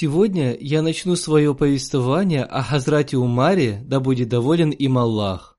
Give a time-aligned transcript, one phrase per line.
[0.00, 5.58] Сегодня я начну свое повествование о Хазрате Умаре, да будет доволен им Аллах.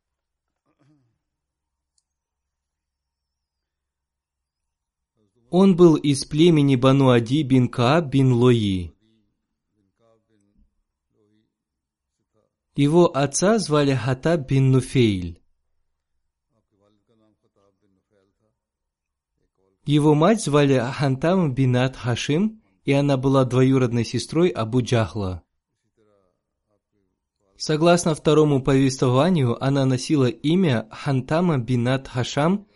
[5.49, 8.93] Он был из племени Бану Ади бин Кааб бин Лои.
[12.77, 15.43] Его отца звали Хатаб бин Нуфейль.
[19.85, 22.58] Его мать звали Хантам бинат Хашим,
[22.89, 25.43] и она была двоюродной сестрой Абу Джахла.
[27.55, 32.67] Согласно второму повествованию, она носила имя Хантама бинат Хашам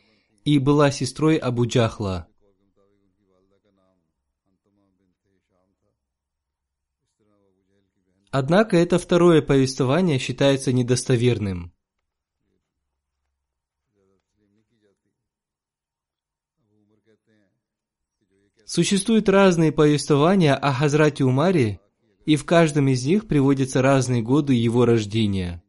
[0.45, 2.27] и была сестрой Абу Джахла.
[8.29, 11.73] Однако это второе повествование считается недостоверным.
[18.65, 21.79] Существуют разные повествования о Хазрате Умаре,
[22.25, 25.61] и в каждом из них приводятся разные годы его рождения.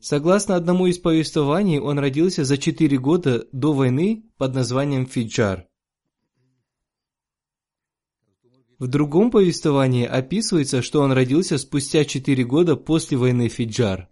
[0.00, 5.68] Согласно одному из повествований, он родился за четыре года до войны под названием Фиджар.
[8.78, 14.08] В другом повествовании описывается, что он родился спустя четыре года после войны Фиджар.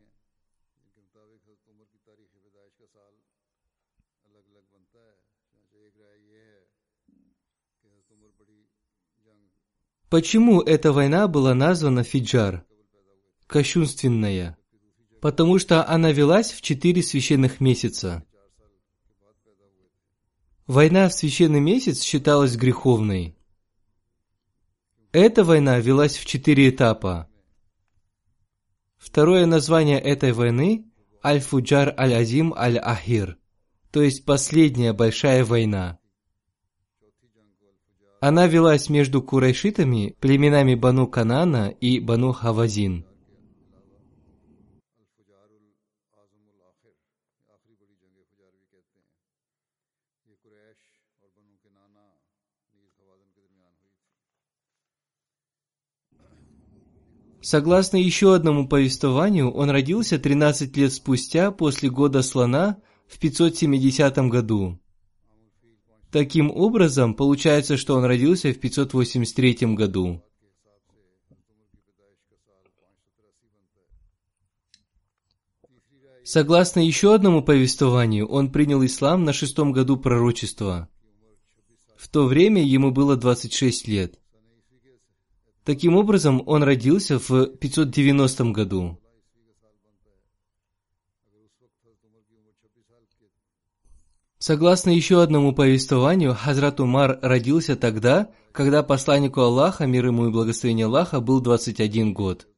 [10.11, 12.65] Почему эта война была названа Фиджар?
[13.47, 14.59] Кощунственная.
[15.21, 18.25] Потому что она велась в четыре священных месяца.
[20.67, 23.37] Война в священный месяц считалась греховной.
[25.13, 27.29] Эта война велась в четыре этапа.
[28.99, 30.91] Второе название этой войны–
[31.25, 33.39] Аль-Фуджар Аль-Азим Аль-Ахир,
[33.93, 36.00] то есть последняя большая война.
[38.21, 43.07] Она велась между курайшитами, племенами Бану Канана и Бану Хавазин.
[57.43, 62.77] Согласно еще одному повествованию, он родился 13 лет спустя после года слона
[63.09, 64.79] в 570 году.
[66.11, 70.23] Таким образом, получается, что он родился в 583 году.
[76.25, 80.89] Согласно еще одному повествованию, он принял ислам на шестом году пророчества.
[81.97, 84.19] В то время ему было 26 лет.
[85.65, 88.99] Таким образом, он родился в 590 году.
[94.43, 100.87] Согласно еще одному повествованию, Хазрат Умар родился тогда, когда посланнику Аллаха, мир ему и благословение
[100.87, 102.49] Аллаха, был 21 год.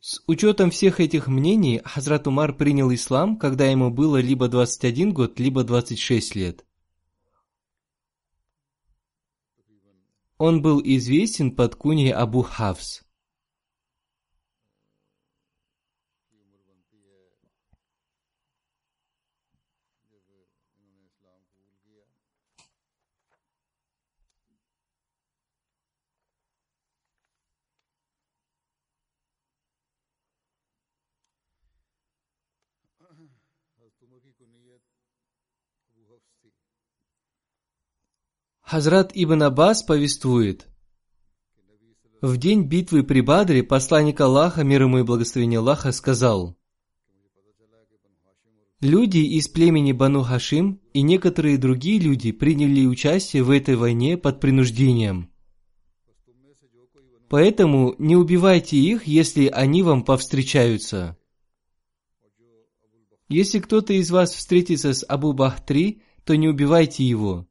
[0.00, 5.38] С учетом всех этих мнений, Хазрат Умар принял ислам, когда ему было либо 21 год,
[5.38, 6.66] либо 26 лет.
[10.36, 13.07] Он был известен под куней Абу Хавс.
[38.70, 40.68] Хазрат Ибн Аббас повествует,
[42.20, 46.54] в день битвы при Бадре посланник Аллаха, мир ему и благословение Аллаха, сказал,
[48.82, 54.38] Люди из племени Бану Хашим и некоторые другие люди приняли участие в этой войне под
[54.38, 55.30] принуждением.
[57.30, 61.16] Поэтому не убивайте их, если они вам повстречаются.
[63.30, 67.47] Если кто-то из вас встретится с Абу Бахтри, то не убивайте его.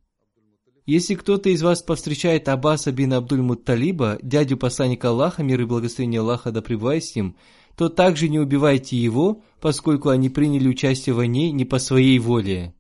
[0.88, 6.22] Если кто-то из вас повстречает Аббаса бин Абдуль Мутталиба, дядю посланника Аллаха, мир и благословение
[6.22, 7.36] Аллаха да пребывает с ним,
[7.76, 12.74] то также не убивайте его, поскольку они приняли участие в войне не по своей воле.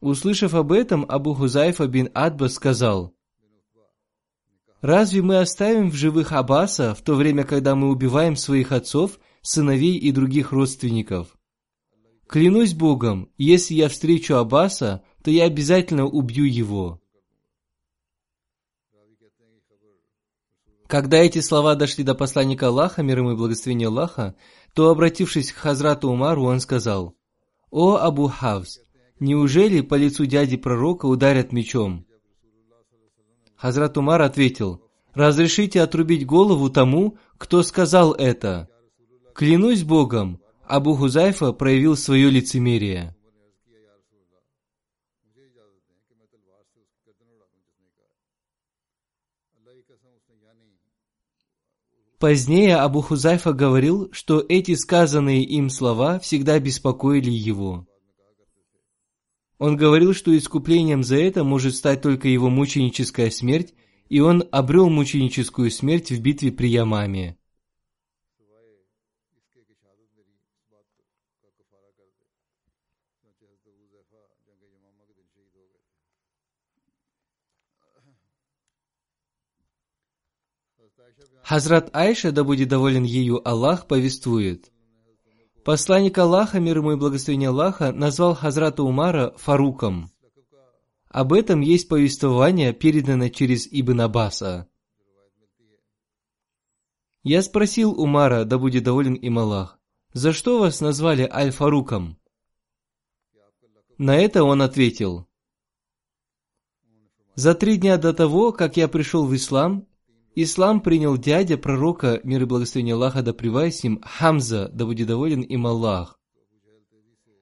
[0.00, 3.14] Услышав об этом, Абу Хузайфа бин Адба сказал,
[4.80, 9.98] «Разве мы оставим в живых Аббаса в то время, когда мы убиваем своих отцов, сыновей
[9.98, 11.36] и других родственников?
[12.26, 17.00] Клянусь Богом, если я встречу Аббаса, то я обязательно убью его.
[20.86, 24.34] Когда эти слова дошли до посланника Аллаха, мир ему и благословение Аллаха,
[24.72, 27.14] то, обратившись к Хазрату Умару, он сказал,
[27.70, 28.80] «О Абу Хавс,
[29.20, 32.06] неужели по лицу дяди пророка ударят мечом?»
[33.54, 34.82] Хазрат Умар ответил,
[35.12, 38.68] «Разрешите отрубить голову тому, кто сказал это.
[39.34, 43.17] Клянусь Богом, Абу Хузайфа проявил свое лицемерие».
[52.18, 57.86] Позднее Абу Хузайфа говорил, что эти сказанные им слова всегда беспокоили его.
[59.58, 63.72] Он говорил, что искуплением за это может стать только его мученическая смерть,
[64.08, 67.37] и он обрел мученическую смерть в битве при Ямаме.
[81.48, 84.70] Хазрат Айша, да будет доволен ею Аллах, повествует.
[85.64, 90.10] Посланник Аллаха, мир ему и благословение Аллаха, назвал Хазрата Умара Фаруком.
[91.08, 94.68] Об этом есть повествование, переданное через Ибн Аббаса.
[97.22, 99.80] Я спросил Умара, да будет доволен им Аллах,
[100.12, 102.18] за что вас назвали Аль-Фаруком?
[103.96, 105.26] На это он ответил,
[107.34, 109.88] за три дня до того, как я пришел в ислам,
[110.40, 115.40] Ислам принял дядя пророка, мир и благословение Аллаха да с ним, Хамза, да будет доволен
[115.40, 116.16] им Аллах.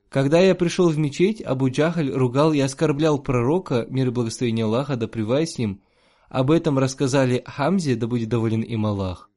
[0.09, 4.97] Когда я пришел в мечеть, Абу Джахаль ругал и оскорблял пророка, мир и благословение Аллаха
[4.97, 5.83] да с ним.
[6.31, 9.29] Об этом рассказали Хамзе, да будет доволен им Аллах.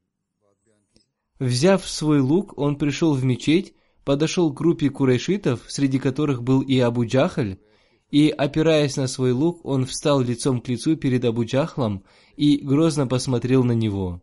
[1.37, 3.73] Взяв свой лук, он пришел в мечеть,
[4.05, 7.57] подошел к группе курайшитов, среди которых был и Абу Джахаль,
[8.11, 12.03] и, опираясь на свой лук, он встал лицом к лицу перед Абу Джахлом
[12.35, 14.21] и грозно посмотрел на него.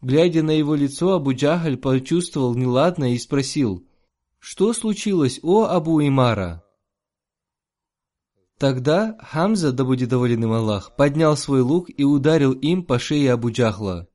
[0.00, 3.86] Глядя на его лицо, Абу Джахаль почувствовал неладное и спросил,
[4.38, 6.62] «Что случилось, о Абу Имара?»
[8.58, 13.32] Тогда Хамза, да будет доволен им Аллах, поднял свой лук и ударил им по шее
[13.32, 14.08] Абу Джахла.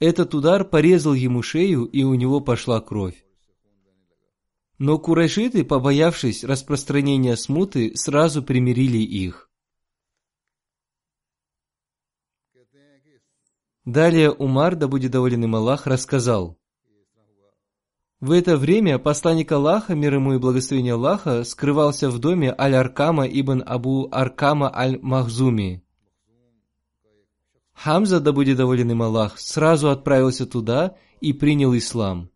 [0.00, 3.24] Этот удар порезал ему шею, и у него пошла кровь.
[4.78, 9.50] Но курайшиты, побоявшись распространения смуты, сразу примирили их.
[13.84, 16.58] Далее Умар, да будет доволен им Аллах, рассказал.
[18.20, 23.62] В это время посланник Аллаха, мир ему и благословение Аллаха, скрывался в доме Аль-Аркама ибн
[23.64, 25.82] Абу Аркама Аль-Махзуми.
[27.72, 32.30] Хамза, да будет доволен им Аллах, сразу отправился туда и принял ислам.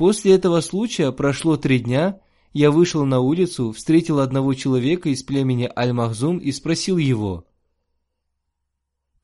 [0.00, 2.20] После этого случая прошло три дня,
[2.54, 7.44] я вышел на улицу, встретил одного человека из племени Аль-Махзум и спросил его,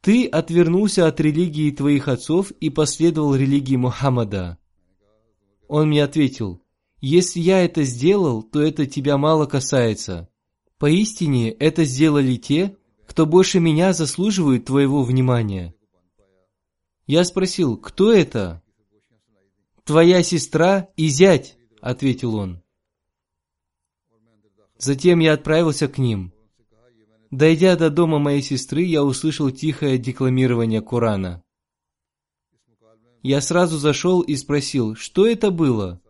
[0.02, 4.58] «Ты отвернулся от религии твоих отцов и последовал религии Мухаммада?»
[5.66, 6.60] Он мне ответил,
[7.00, 10.28] «Если я это сделал, то это тебя мало касается.
[10.76, 15.74] Поистине это сделали те, кто больше меня заслуживают твоего внимания».
[17.06, 18.62] Я спросил, кто это?
[19.86, 22.62] Твоя сестра и зять»,— ответил он.
[24.76, 26.34] Затем я отправился к ним.
[27.30, 31.42] Дойдя до дома моей сестры, я услышал тихое декламирование Корана.
[33.22, 36.00] Я сразу зашел и спросил, что это было?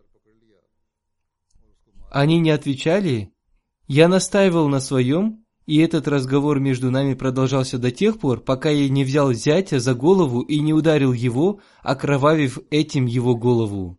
[2.11, 3.33] Они не отвечали.
[3.87, 8.89] Я настаивал на своем, И этот разговор между нами продолжался до тех пор, пока я
[8.89, 13.99] не взял зятя за голову и не ударил его, окровавив этим его голову.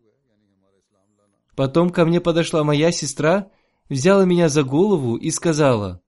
[1.57, 3.51] Потом ко мне подошла моя сестра,
[3.89, 6.01] взяла меня за голову и сказала,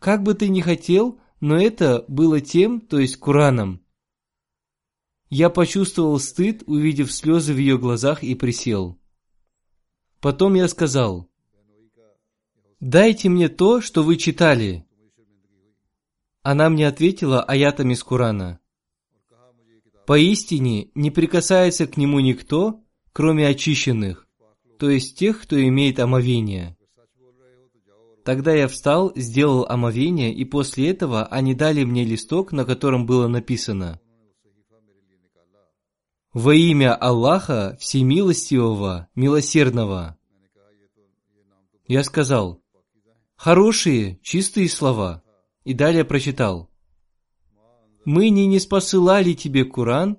[0.00, 3.80] «Как бы ты ни хотел, но это было тем, то есть Кураном».
[5.30, 8.98] Я почувствовал стыд, увидев слезы в ее глазах и присел.
[10.20, 11.28] Потом я сказал,
[12.80, 14.87] «Дайте мне то, что вы читали».
[16.50, 18.58] Она мне ответила аятами из Курана.
[20.06, 22.80] Поистине не прикасается к нему никто,
[23.12, 24.26] кроме очищенных,
[24.78, 26.74] то есть тех, кто имеет омовение.
[28.24, 33.28] Тогда я встал, сделал омовение, и после этого они дали мне листок, на котором было
[33.28, 34.00] написано
[36.32, 40.16] «Во имя Аллаха Всемилостивого, Милосердного».
[41.86, 42.62] Я сказал
[43.36, 45.22] «Хорошие, чистые слова»
[45.68, 46.70] и далее прочитал.
[48.06, 50.16] «Мы не не спосылали тебе Куран,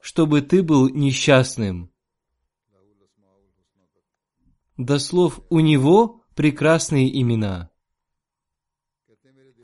[0.00, 1.90] чтобы ты был несчастным».
[4.76, 7.70] До слов «у него прекрасные имена».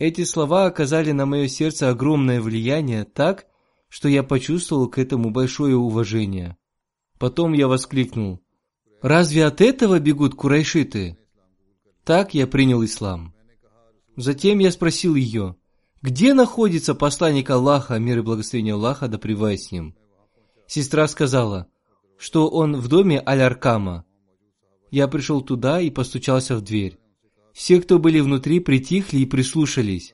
[0.00, 3.46] Эти слова оказали на мое сердце огромное влияние так,
[3.88, 6.56] что я почувствовал к этому большое уважение.
[7.20, 8.40] Потом я воскликнул,
[9.00, 11.18] «Разве от этого бегут курайшиты?»
[12.02, 13.32] Так я принял ислам.
[14.20, 15.56] Затем я спросил ее,
[16.02, 19.96] где находится посланник Аллаха, мир и благословение Аллаха, да с ним?
[20.66, 21.68] Сестра сказала,
[22.18, 24.04] что он в доме Аль-Аркама.
[24.90, 26.98] Я пришел туда и постучался в дверь.
[27.54, 30.12] Все, кто были внутри, притихли и прислушались.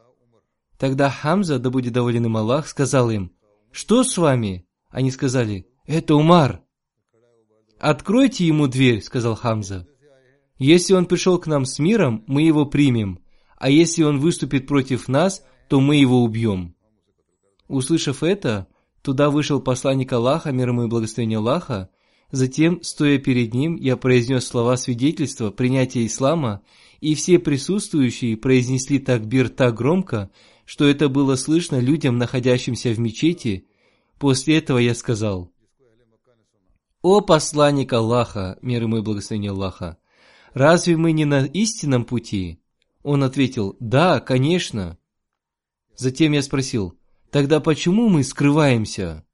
[0.78, 3.32] Тогда Хамза, да будет доволен им Аллах, сказал им,
[3.72, 6.62] «Что с вами?» Они сказали, «Это Умар».
[7.80, 9.88] «Откройте ему дверь», сказал Хамза.
[10.58, 13.25] «Если он пришел к нам с миром, мы его примем,
[13.56, 16.74] а если он выступит против нас, то мы его убьем».
[17.68, 18.68] Услышав это,
[19.02, 21.90] туда вышел посланник Аллаха, мир ему и благословение Аллаха.
[22.30, 26.62] Затем, стоя перед ним, я произнес слова свидетельства принятия ислама,
[27.00, 30.30] и все присутствующие произнесли такбир так громко,
[30.64, 33.66] что это было слышно людям, находящимся в мечети.
[34.18, 35.52] После этого я сказал,
[37.02, 39.98] «О посланник Аллаха, мир ему и благословение Аллаха,
[40.52, 42.60] разве мы не на истинном пути?»
[43.06, 44.98] Он ответил, да, конечно.
[45.94, 46.98] Затем я спросил,
[47.30, 49.24] тогда почему мы скрываемся?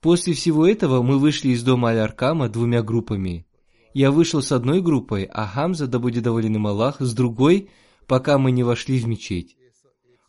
[0.00, 3.46] После всего этого мы вышли из дома Аль-Аркама двумя группами.
[3.92, 7.68] Я вышел с одной группой, а Хамза, да будет доволен им Аллах, с другой,
[8.06, 9.58] пока мы не вошли в мечеть.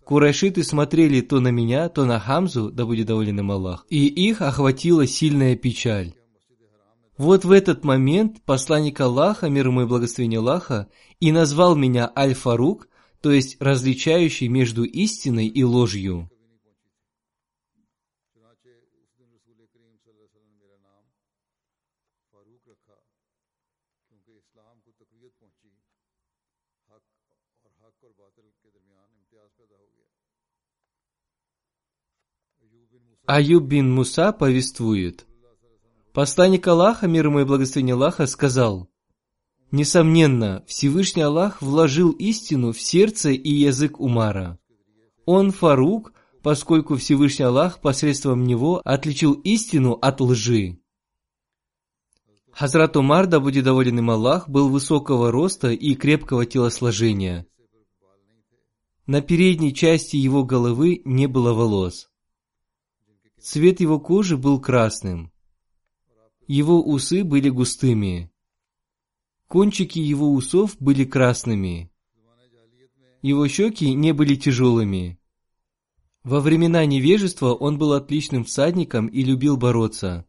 [0.04, 4.42] Курайшиты смотрели то на меня, то на Хамзу, да будет доволен им Аллах, и их
[4.42, 6.19] охватила сильная печаль.
[7.20, 12.88] Вот в этот момент посланник Аллаха, мир ему и благословение Аллаха, и назвал меня Аль-Фарук,
[13.20, 16.30] то есть различающий между истиной и ложью.
[33.26, 35.26] Аюб бин Муса повествует–
[36.20, 38.90] Посланник Аллаха, мир ему и благословение Аллаха, сказал,
[39.72, 44.60] Несомненно, Всевышний Аллах вложил истину в сердце и язык Умара.
[45.24, 46.12] Он Фарук,
[46.44, 50.82] поскольку Всевышний Аллах посредством него отличил истину от лжи.
[52.52, 57.48] Хазрат Умар, да будет доволен им Аллах, был высокого роста и крепкого телосложения.
[59.08, 62.10] На передней части его головы не было волос.
[63.40, 65.32] Цвет его кожи был красным.
[66.50, 68.32] Его усы были густыми.
[69.48, 71.92] Кончики его усов были красными.
[73.22, 75.20] Его щеки не были тяжелыми.
[76.24, 80.26] Во времена невежества он был отличным всадником и любил бороться.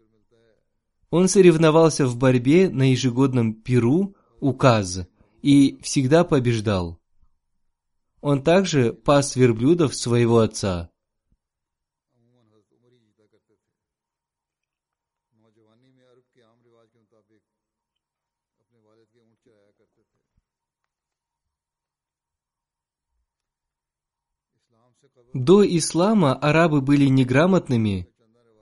[1.08, 5.08] Он соревновался в борьбе на ежегодном Перу, Указ,
[5.40, 7.00] и всегда побеждал.
[8.20, 10.90] Он также пас верблюдов своего отца.
[25.32, 28.08] До ислама арабы были неграмотными.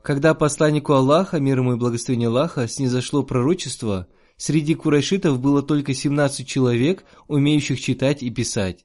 [0.02, 4.06] Когда посланнику Аллаха, мир ему и благословение Аллаха, снизошло пророчество,
[4.36, 8.84] среди курайшитов было только 17 человек, умеющих читать и писать.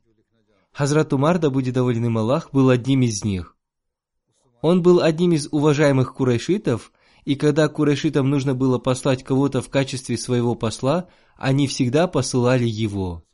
[0.72, 3.58] Хазрат Умар, да будет доволен им Аллах, был одним из них.
[4.62, 6.94] Он был одним из уважаемых курайшитов,
[7.26, 13.26] и когда курайшитам нужно было послать кого-то в качестве своего посла, они всегда посылали его.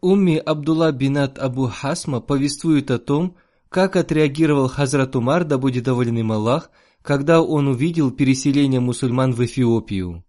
[0.00, 3.36] Умми Абдулла бинат Абу Хасма повествует о том,
[3.68, 6.70] как отреагировал Хазрат Умар, да будет доволен им Аллах,
[7.02, 10.24] когда он увидел переселение мусульман в Эфиопию.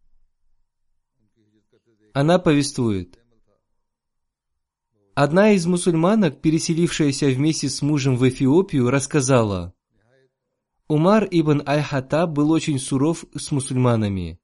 [2.14, 3.20] Она повествует.
[5.14, 9.74] Одна из мусульманок, переселившаяся вместе с мужем в Эфиопию, рассказала,
[10.88, 14.40] Умар ибн Аль-Хата был очень суров с мусульманами.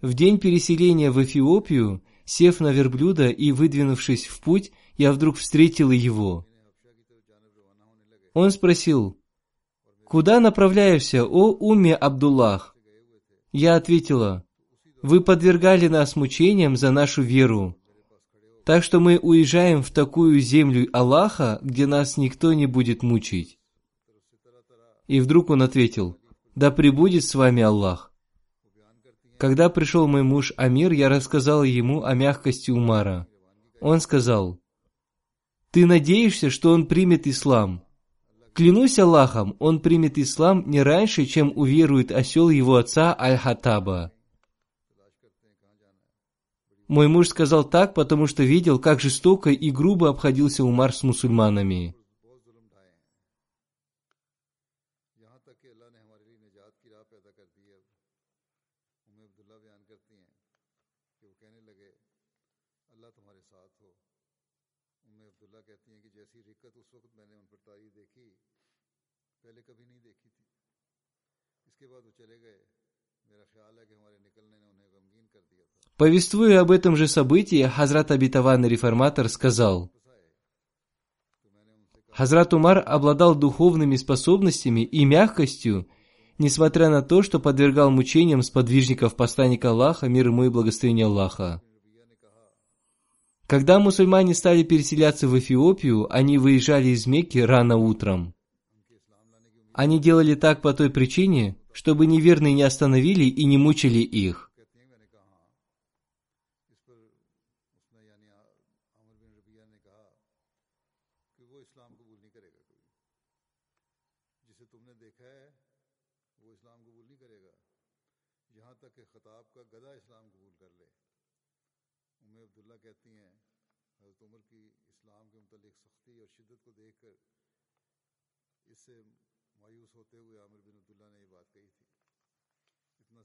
[0.00, 5.92] В день переселения в Эфиопию, сев на верблюда и выдвинувшись в путь, я вдруг встретила
[5.92, 6.46] его.
[8.34, 9.18] Он спросил,
[10.04, 12.76] «Куда направляешься, о Умме Абдуллах?»
[13.52, 14.44] Я ответила,
[15.02, 17.76] «Вы подвергали нас мучениям за нашу веру,
[18.64, 23.58] так что мы уезжаем в такую землю Аллаха, где нас никто не будет мучить».
[25.08, 26.18] И вдруг он ответил,
[26.54, 28.11] «Да пребудет с вами Аллах».
[29.42, 33.26] Когда пришел мой муж Амир, я рассказал ему о мягкости Умара.
[33.80, 34.60] Он сказал,
[35.72, 37.82] «Ты надеешься, что он примет ислам?»
[38.52, 44.12] Клянусь Аллахом, он примет ислам не раньше, чем уверует осел его отца Аль-Хатаба.
[46.86, 51.96] Мой муж сказал так, потому что видел, как жестоко и грубо обходился Умар с мусульманами.
[76.02, 79.88] Повествуя об этом же событии, Хазрат Абитаван Реформатор сказал,
[82.10, 85.86] Хазрат Умар обладал духовными способностями и мягкостью,
[86.38, 91.62] несмотря на то, что подвергал мучениям сподвижников посланника Аллаха, мир ему и благословение Аллаха.
[93.46, 98.34] Когда мусульмане стали переселяться в Эфиопию, они выезжали из Мекки рано утром.
[99.72, 104.51] Они делали так по той причине, чтобы неверные не остановили и не мучили их.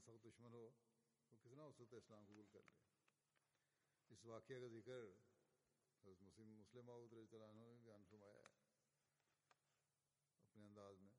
[0.08, 0.70] سخت دشمن ہو
[1.30, 2.76] وہ کتنا اس ہو اسلام قبول کر لے؟
[4.08, 5.02] اس واقعہ کا ذکر
[6.04, 8.46] حضرت مسلم مسلم رضی اللہ عنہ نے بیان فرمایا ہے،
[10.42, 11.14] اپنے انداز میں۔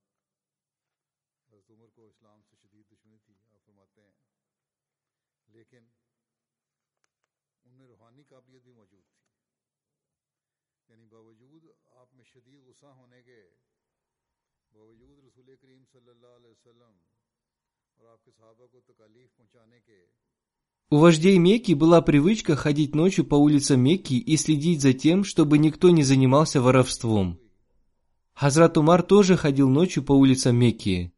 [1.50, 4.14] حضرت عمر کو اسلام سے شدید دشمنی تھی، آپ فرماتے ہیں۔
[5.48, 5.90] لیکن
[7.64, 9.22] ان میں روحانی قابلیت بھی موجود تھی۔
[10.88, 13.50] یعنی باوجود آپ میں شدید غصہ ہونے کے
[14.72, 17.04] باوجود رسول کریم صلی اللہ علیہ وسلم
[20.92, 25.60] У вождей Мекки была привычка ходить ночью по улицам Мекки и следить за тем, чтобы
[25.60, 27.40] никто не занимался воровством.
[28.34, 31.14] Хазрат Умар тоже ходил ночью по улицам Мекки.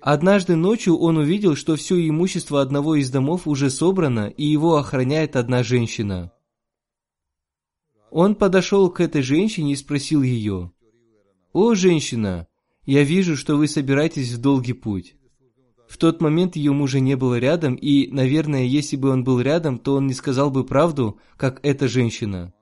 [0.00, 5.34] Однажды ночью он увидел, что все имущество одного из домов уже собрано, и его охраняет
[5.34, 6.30] одна женщина–
[8.18, 10.72] он подошел к этой женщине и спросил ее,
[11.52, 12.48] «О, женщина,
[12.86, 15.16] я вижу, что вы собираетесь в долгий путь».
[15.86, 19.78] В тот момент ее мужа не было рядом, и, наверное, если бы он был рядом,
[19.78, 22.54] то он не сказал бы правду, как эта женщина.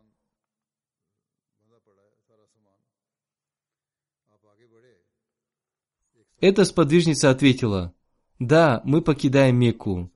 [6.41, 7.95] Эта сподвижница ответила,
[8.41, 10.11] «Да, мы покидаем Мекку».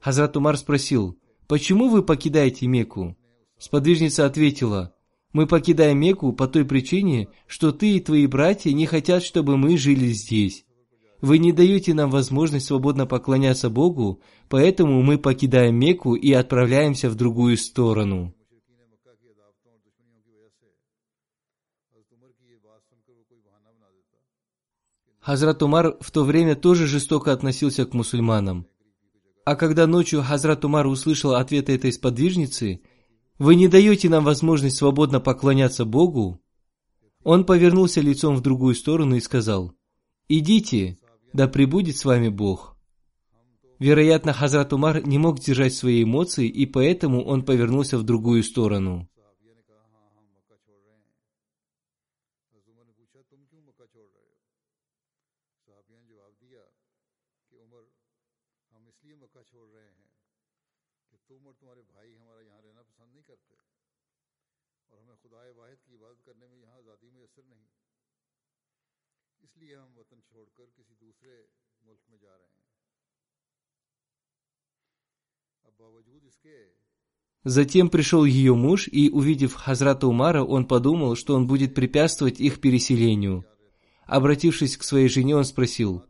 [0.00, 3.16] Хазрат Умар спросил, «Почему вы покидаете Мекку?»
[3.62, 4.92] Сподвижница ответила,
[5.32, 9.76] «Мы покидаем Мекку по той причине, что ты и твои братья не хотят, чтобы мы
[9.76, 10.66] жили здесь.
[11.20, 17.14] Вы не даете нам возможность свободно поклоняться Богу, поэтому мы покидаем Мекку и отправляемся в
[17.14, 18.34] другую сторону».
[25.20, 28.66] Хазрат Умар в то время тоже жестоко относился к мусульманам.
[29.44, 32.80] А когда ночью Хазрат Умар услышал ответ этой сподвижницы,
[33.38, 36.42] «Вы не даете нам возможность свободно поклоняться Богу»,
[37.24, 39.72] он повернулся лицом в другую сторону и сказал,
[40.28, 40.98] «Идите,
[41.32, 42.76] да пребудет с вами Бог».
[43.78, 49.08] Вероятно, Хазрат Умар не мог держать свои эмоции, и поэтому он повернулся в другую сторону.
[77.44, 82.60] Затем пришел ее муж, и, увидев Хазрата Умара, он подумал, что он будет препятствовать их
[82.60, 83.44] переселению.
[84.06, 86.04] Обратившись к своей жене, он спросил,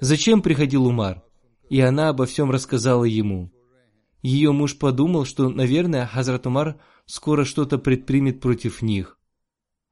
[0.00, 1.22] «Зачем приходил Умар?»
[1.68, 3.50] И она обо всем рассказала ему.
[4.22, 9.18] Ее муж подумал, что, наверное, Хазрат Умар скоро что-то предпримет против них.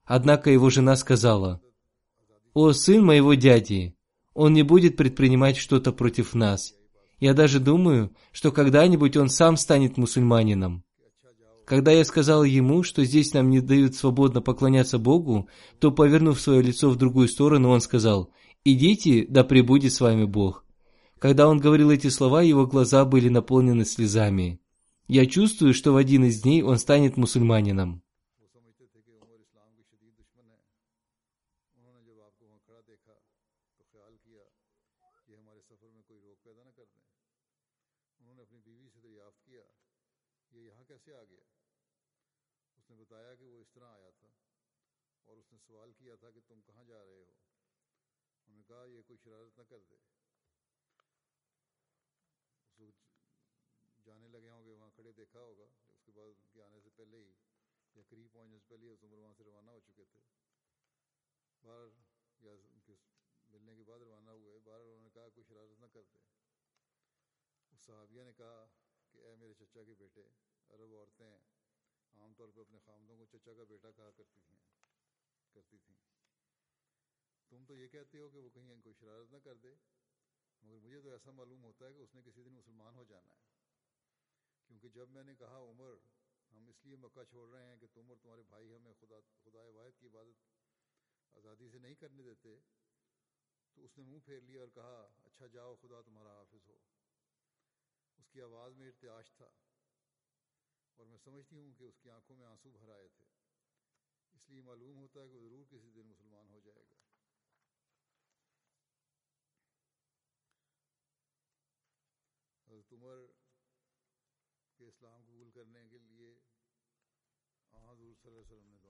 [0.05, 1.61] Однако его жена сказала,
[2.53, 3.97] «О, сын моего дяди,
[4.33, 6.75] он не будет предпринимать что-то против нас.
[7.25, 10.85] Я даже думаю, что когда-нибудь он сам станет мусульманином.
[11.65, 16.61] Когда я сказал ему, что здесь нам не дают свободно поклоняться Богу, то, повернув свое
[16.61, 18.29] лицо в другую сторону, он сказал,
[18.63, 20.67] «Идите, да пребудет с вами Бог».
[21.19, 24.61] Когда он говорил эти слова, его глаза были наполнены слезами.
[25.09, 28.03] Я чувствую, что в один из дней он станет мусульманином.
[55.35, 57.33] دیکھا ہوگا، اس کے بعد ان کے آنے سے پہلے ہی،
[57.95, 60.21] یا قریب پہنچنے سے پہلے ہی عمر وہاں سے روانہ ہو چکے تھے۔
[61.63, 61.89] باہر
[62.41, 62.97] یا ان کے
[63.51, 66.19] ملنے کے بعد روانہ ہوئے باہر انہوں نے کہا کوئی شرارت نہ کرتے۔
[67.73, 68.67] اس صحابیہ نے کہا
[69.11, 70.29] کہ اے میرے چچا کے بیٹے،
[70.69, 71.39] عرب عورتیں
[72.13, 74.59] عام طور پہ اپنے خامدوں کو چچا کا بیٹا کہا کرتی تھیں
[75.53, 75.97] کرتی تھیں۔
[77.49, 79.75] تم تو یہ کہتے ہو کہ وہ کہیں کوئی شرارت نہ کر دے،
[80.63, 83.35] مگر مجھے تو ایسا معلوم ہوتا ہے کہ اس نے کسی دن مسلمان ہو جانا
[83.35, 83.54] ہے۔
[84.75, 85.95] کیونکہ جب میں نے کہا، عمر،
[86.51, 89.59] ہم اس لیے مکہ چھوڑ رہے ہیں کہ تم اور تمہارے بھائی ہمیں خدا خدا
[89.59, 92.59] واحد کی عبادت آزادی سے نہیں کرنے دیتے،
[93.75, 96.79] تو اس نے منہ پھیر لیا اور کہا اچھا جاؤ، خدا تمہارا حافظ ہو۔
[98.19, 99.49] اس کی آواز میں ارتعاش تھا
[100.97, 103.27] اور میں سمجھتی ہوں کہ اس کی آنکھوں میں آنسو بھر آئے تھے۔
[104.33, 106.95] اس لیے معلوم ہوتا ہے کہ وہ ضرور کسی دن مسلمان ہو جائے گا۔
[112.69, 113.17] حضرت عمر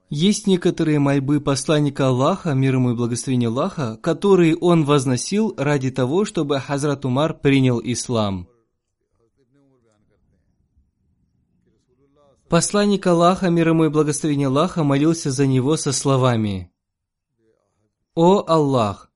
[0.09, 6.25] Есть некоторые мольбы посланника Аллаха, мир ему и благословение Аллаха, которые он возносил ради того,
[6.25, 8.47] чтобы Хазрат Умар принял ислам.
[12.47, 16.71] Посланник Аллаха, мир ему и благословение Аллаха, молился за него со словами
[18.13, 19.11] «О Аллах,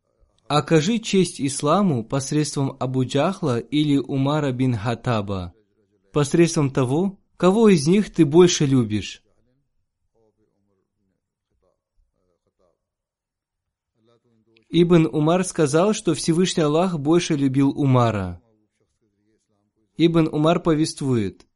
[0.48, 5.54] окажи честь исламу посредством Абу Джахла или Умара бин Хатаба»
[6.12, 9.24] посредством того, кого из них ты больше любишь».
[14.72, 18.39] Ибн Умар сказал, что Всевышний Аллах больше любил Умара.
[19.98, 21.48] Ибн Умар повествует,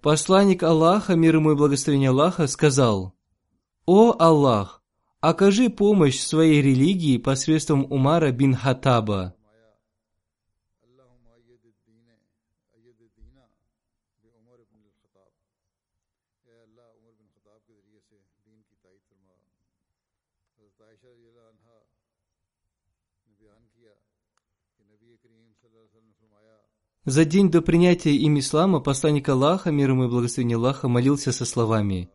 [0.00, 3.14] Посланник Аллаха, мир ему и благословение Аллаха, сказал,
[3.84, 4.82] «О Аллах,
[5.20, 9.34] окажи помощь своей религии посредством Умара бин Хатаба».
[27.04, 31.46] За день до принятия им ислама посланник Аллаха, мир ему и благословение Аллаха, молился со
[31.46, 32.10] словами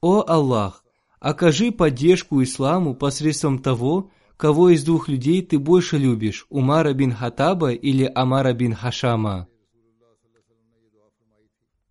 [0.00, 0.84] «О Аллах,
[1.18, 7.72] окажи поддержку исламу посредством того, кого из двух людей ты больше любишь, Умара бин Хатаба
[7.72, 9.48] или Амара бин Хашама».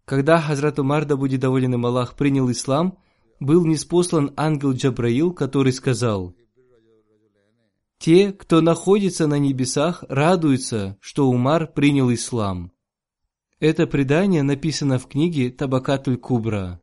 [0.06, 2.98] Когда Хазрат Умар, да будет доволен им Аллах, принял ислам,
[3.42, 6.34] был ниспослан ангел Джабраил, который сказал
[8.06, 12.72] «Те, кто находится на небесах, радуются, что Умар принял ислам».
[13.60, 16.80] Это предание написано в книге Табакатуль Кубра.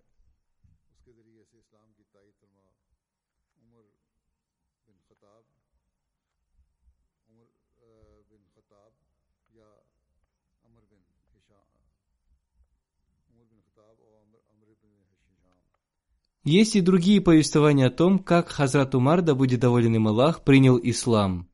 [16.44, 20.78] Есть и другие повествования о том, как Хазрат Умар, да будет доволен им Аллах, принял
[20.82, 21.48] ислам.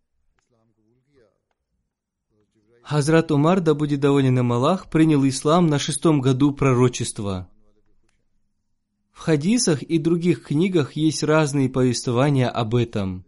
[2.83, 7.51] Хазрат Умар, да будет доволен им Аллах, принял ислам на шестом году пророчества.
[9.13, 13.25] В хадисах и других книгах есть разные повествования об этом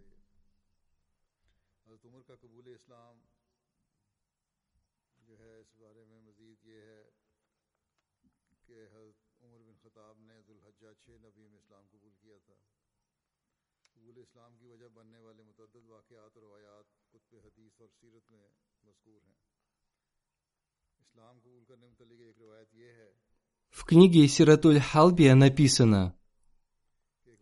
[23.81, 26.13] В книге Сиратуль Халбия написано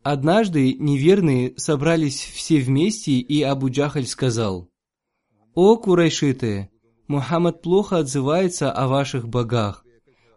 [0.04, 4.70] Однажды неверные собрались все вместе, и Абу Джахаль сказал,
[5.54, 6.70] «О, курайшиты,
[7.10, 9.84] Мухаммад плохо отзывается о ваших богах.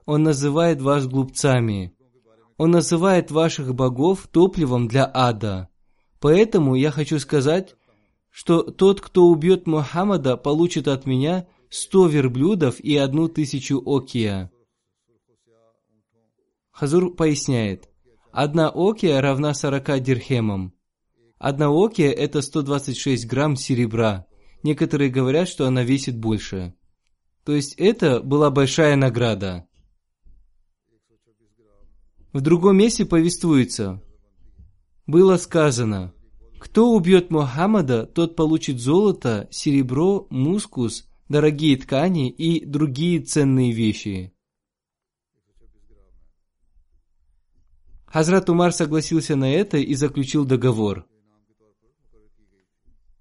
[0.05, 1.95] Он называет вас глупцами.
[2.57, 5.69] Он называет ваших богов топливом для ада.
[6.19, 7.77] Поэтому я хочу сказать,
[8.29, 14.51] что тот, кто убьет Мухаммада, получит от меня сто верблюдов и одну тысячу окия».
[16.73, 17.89] Хазур поясняет,
[18.33, 20.73] одна окия равна 40 дирхемам.
[21.39, 24.27] Одна окия– это 126 грамм серебра.
[24.63, 26.75] Некоторые говорят, что она весит больше.
[27.45, 29.67] То есть это была большая награда.
[32.33, 34.03] В другом месте повествуется,
[35.07, 36.15] было сказано,
[36.59, 44.32] кто убьет Мухаммада, тот получит золото, серебро, мускус, дорогие ткани и другие ценные вещи.
[48.13, 51.07] Хазрат Умар согласился на это и заключил договор.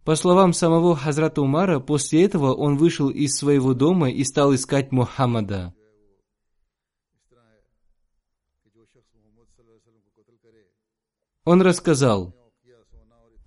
[0.04, 4.92] По словам самого Хазрата Умара, после этого он вышел из своего дома и стал искать
[4.92, 5.74] Мухаммада.
[11.46, 12.36] Он рассказал,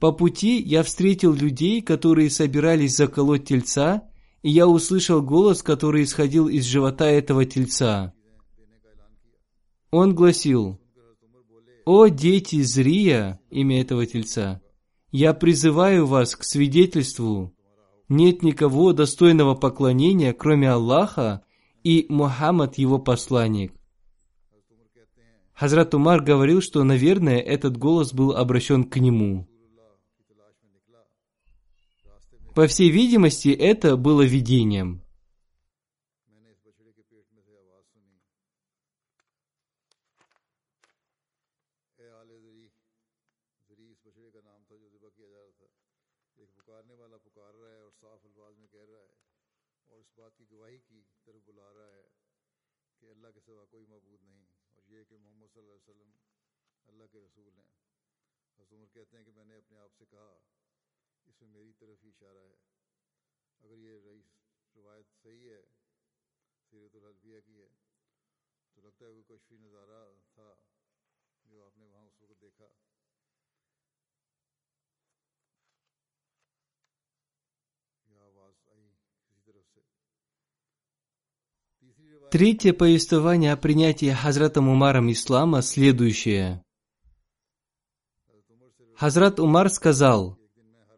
[0.01, 4.09] «По пути я встретил людей, которые собирались заколоть тельца,
[4.41, 8.15] и я услышал голос, который исходил из живота этого тельца.
[9.91, 10.81] Он гласил,
[11.85, 14.63] «О дети Зрия, имя этого тельца,
[15.11, 17.55] я призываю вас к свидетельству.
[18.09, 21.45] Нет никого достойного поклонения, кроме Аллаха,
[21.83, 23.73] и Мухаммад его посланник».
[25.53, 29.47] Хазрат Умар говорил, что, наверное, этот голос был обращен к нему.
[32.55, 35.04] По всей видимости, это было видением.
[82.31, 86.65] Третье повествование о принятии Хазратом Умаром ислама следующее.
[88.97, 90.39] Хазрат Умар сказал,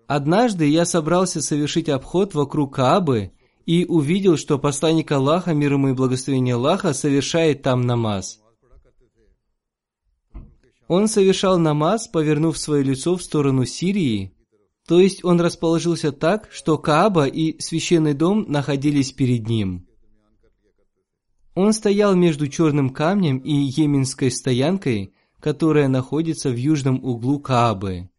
[0.06, 3.32] «Однажды я собрался совершить обход вокруг Каабы
[3.66, 8.40] и увидел, что посланник Аллаха, мир ему и благословение Аллаха, совершает там намаз.
[10.88, 14.32] Он совершал намаз, повернув свое лицо в сторону Сирии,
[14.86, 19.88] то есть он расположился так, что Кааба и священный дом находились перед ним.
[21.56, 28.10] Он стоял между черным камнем и йеменской стоянкой, которая находится в южном углу Каабы.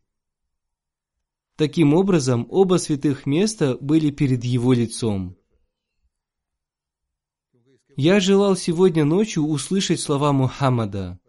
[1.58, 5.36] Таким образом, оба святых места были перед его лицом.
[7.96, 11.20] Я желал сегодня ночью услышать слова Мухаммада.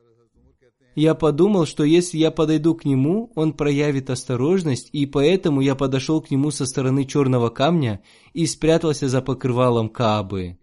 [0.94, 6.20] Я подумал, что если я подойду к нему, он проявит осторожность, и поэтому я подошел
[6.20, 8.02] к нему со стороны черного камня
[8.34, 10.58] и спрятался за покрывалом Каабы.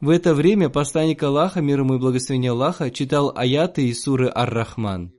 [0.00, 5.15] В это время посланник Аллаха, мир ему и благословение Аллаха, читал аяты из суры Ар-Рахман.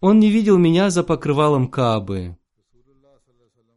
[0.00, 2.38] Он не видел меня за покрывалом Каабы.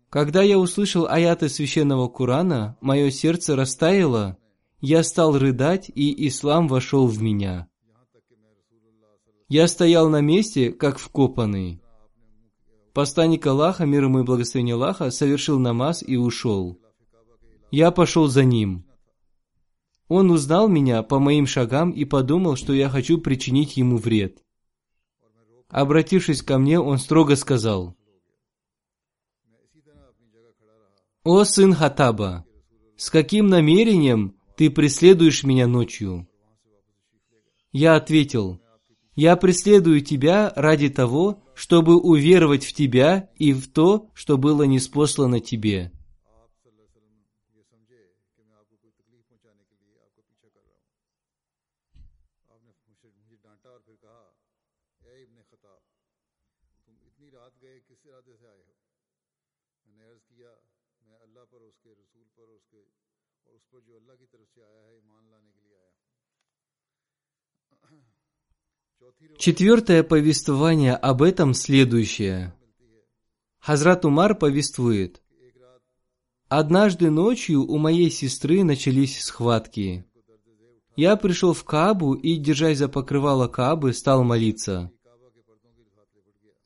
[0.10, 4.38] Когда я услышал аяты священного Корана, мое сердце растаяло,
[4.80, 7.68] я стал рыдать, и ислам вошел в меня.
[9.50, 11.82] Я стоял на месте, как вкопанный.
[12.94, 16.80] Посланник Аллаха, мир ему и благословение Аллаха, совершил намаз и ушел.
[17.72, 18.86] Я пошел за ним.
[20.08, 24.44] Он узнал меня по моим шагам и подумал, что я хочу причинить ему вред.
[25.74, 27.98] Обратившись ко мне, он строго сказал,
[31.24, 32.46] «О сын Хатаба,
[32.96, 36.28] с каким намерением ты преследуешь меня ночью?»
[37.72, 38.62] Я ответил,
[39.16, 45.40] «Я преследую тебя ради того, чтобы уверовать в тебя и в то, что было неспослано
[45.40, 45.92] тебе».
[69.38, 72.54] Четвертое повествование об этом следующее.
[73.60, 75.22] Хазрат Умар повествует.
[76.50, 80.06] Однажды ночью у моей сестры начались схватки.
[80.96, 84.92] Я пришел в Кабу и, держась за покрывало Кабы, стал молиться.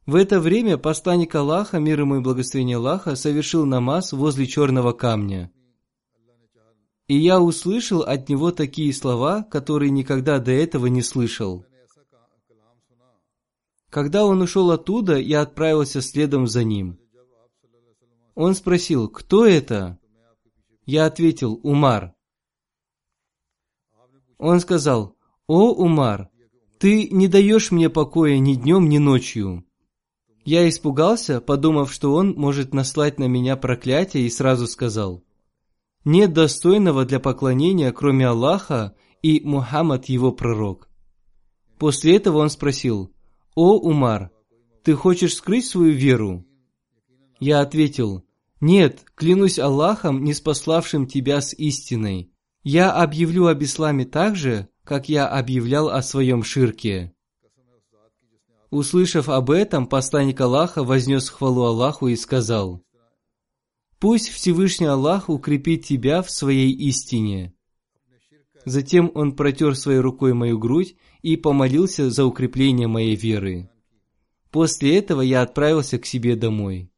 [0.06, 5.52] В это время посланник Аллаха, мир ему и благословение Аллаха, совершил намаз возле черного камня.
[7.08, 11.67] И я услышал от него такие слова, которые никогда до этого не слышал.
[13.90, 17.00] Когда он ушел оттуда, я отправился следом за ним.
[18.36, 19.98] Он спросил, кто это?
[20.86, 22.14] Я ответил, Умар.
[24.38, 25.16] Он сказал,
[25.48, 26.30] «О, Умар,
[26.78, 29.64] ты не даешь мне покоя ни днем, ни ночью».
[30.44, 35.24] Я испугался, подумав, что он может наслать на меня проклятие, и сразу сказал,
[36.06, 40.90] «Нет достойного для поклонения, кроме Аллаха и Мухаммад его пророк».
[41.80, 43.12] После этого он спросил,
[43.58, 44.30] «О, Умар,
[44.84, 46.46] ты хочешь скрыть свою веру?»
[47.40, 48.24] Я ответил,
[48.62, 52.32] «Нет, клянусь Аллахом, не спаславшим тебя с истиной.
[52.62, 57.16] Я объявлю об исламе так же, как я объявлял о своем ширке».
[58.70, 62.84] Услышав об этом, посланник Аллаха вознес хвалу Аллаху и сказал,
[63.98, 67.56] «Пусть Всевышний Аллах укрепит тебя в своей истине».
[68.66, 73.70] Затем он протер своей рукой мою грудь и помолился за укрепление моей веры.
[74.52, 76.92] После этого я отправился к себе домой.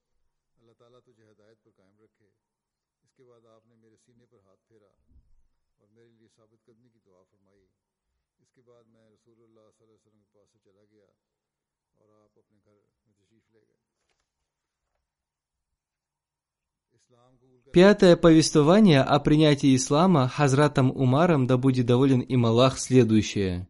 [17.71, 23.67] Пятое повествование о принятии ислама Хазратом Умаром, да будет доволен им Аллах, следующее.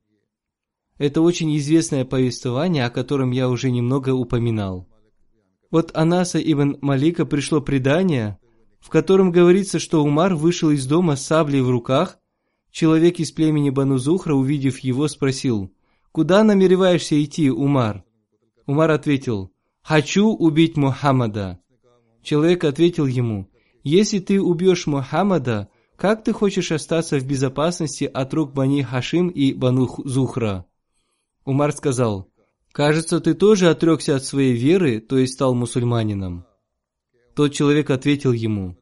[0.98, 4.88] Это очень известное повествование, о котором я уже немного упоминал.
[5.70, 8.40] Вот Анаса ибн Малика пришло предание,
[8.80, 12.20] в котором говорится, что Умар вышел из дома с саблей в руках.
[12.72, 15.74] Человек из племени Банузухра, увидев его, спросил,
[16.14, 18.06] «Куда намереваешься идти, Умар?»
[18.66, 21.60] Умар ответил, «Хочу убить Мухаммада».
[22.24, 23.50] Человек ответил ему,
[23.90, 29.52] «Если ты убьешь Мухаммада, как ты хочешь остаться в безопасности от рук Бани Хашим и
[29.52, 30.68] Бану Зухра?»
[31.44, 32.30] Умар сказал,
[32.72, 36.46] «Кажется, ты тоже отрекся от своей веры, то есть стал мусульманином».
[37.36, 38.78] Тот человек ответил ему,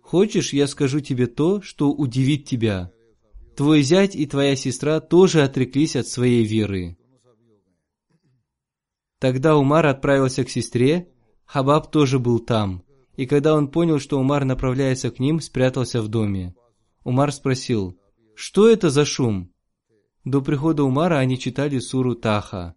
[0.00, 2.92] «Хочешь, я скажу тебе то, что удивит тебя?
[3.56, 6.96] Твой зять и твоя сестра тоже отреклись от своей веры».
[9.18, 11.08] Тогда Умар отправился к сестре,
[11.46, 12.84] Хабаб тоже был там,
[13.16, 16.54] и когда он понял, что Умар направляется к ним, спрятался в доме.
[17.04, 17.98] Умар спросил,
[18.34, 19.52] «Что это за шум?»
[20.24, 22.74] До прихода Умара они читали суру Таха.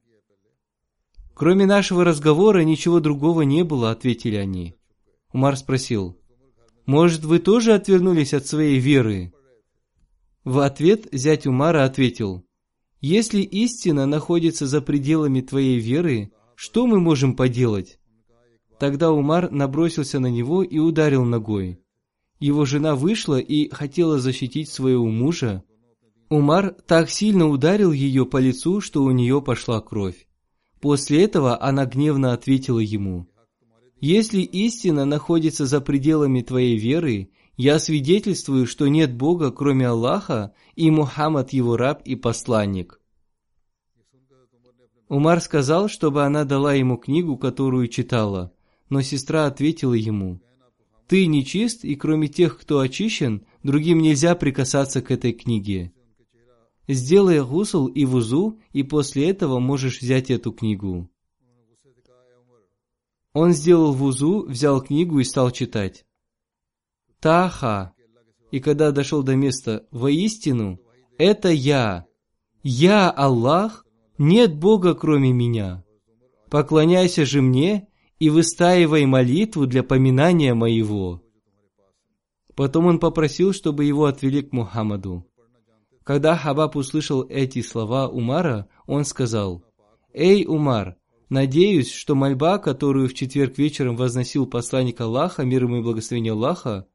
[1.33, 4.75] «Кроме нашего разговора ничего другого не было»,— ответили они.
[5.31, 6.19] Умар спросил,
[6.85, 9.33] «Может, вы тоже отвернулись от своей веры?»
[10.43, 12.45] В ответ зять Умара ответил,
[13.01, 17.99] «Если истина находится за пределами твоей веры, что мы можем поделать?»
[18.79, 21.79] Тогда Умар набросился на него и ударил ногой.
[22.39, 25.63] Его жена вышла и хотела защитить своего мужа,
[26.29, 30.27] Умар так сильно ударил ее по лицу, что у нее пошла кровь.
[30.81, 33.27] После этого она гневно ответила ему,
[34.01, 40.89] «Если истина находится за пределами твоей веры, я свидетельствую, что нет Бога, кроме Аллаха, и
[40.89, 42.99] Мухаммад его раб и посланник».
[45.07, 48.51] Умар сказал, чтобы она дала ему книгу, которую читала,
[48.89, 50.41] но сестра ответила ему,
[51.07, 55.93] «Ты нечист, и кроме тех, кто очищен, другим нельзя прикасаться к этой книге.
[56.87, 61.09] Сделай гусл и вузу, и после этого можешь взять эту книгу.
[63.33, 66.05] Он сделал вузу, взял книгу и стал читать.
[67.19, 67.93] Таха.
[68.51, 70.79] И когда дошел до места «Воистину,
[71.17, 72.05] это я,
[72.63, 73.85] я Аллах,
[74.17, 75.83] нет Бога кроме меня».
[76.49, 77.89] Поклоняйся же мне
[78.19, 81.21] и выстаивай молитву для поминания моего».
[82.55, 85.25] Потом он попросил, чтобы его отвели к Мухаммаду.
[86.03, 89.63] Когда Хабаб услышал эти слова Умара, он сказал,
[90.13, 90.97] «Эй, Умар,
[91.29, 96.87] надеюсь, что мольба, которую в четверг вечером возносил посланник Аллаха, мир ему и благословение Аллаха,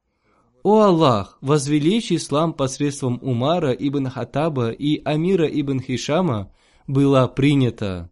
[0.63, 6.51] «О Аллах, возвеличь ислам посредством Умара ибн Хатаба и Амира ибн Хишама
[6.87, 8.10] была принята».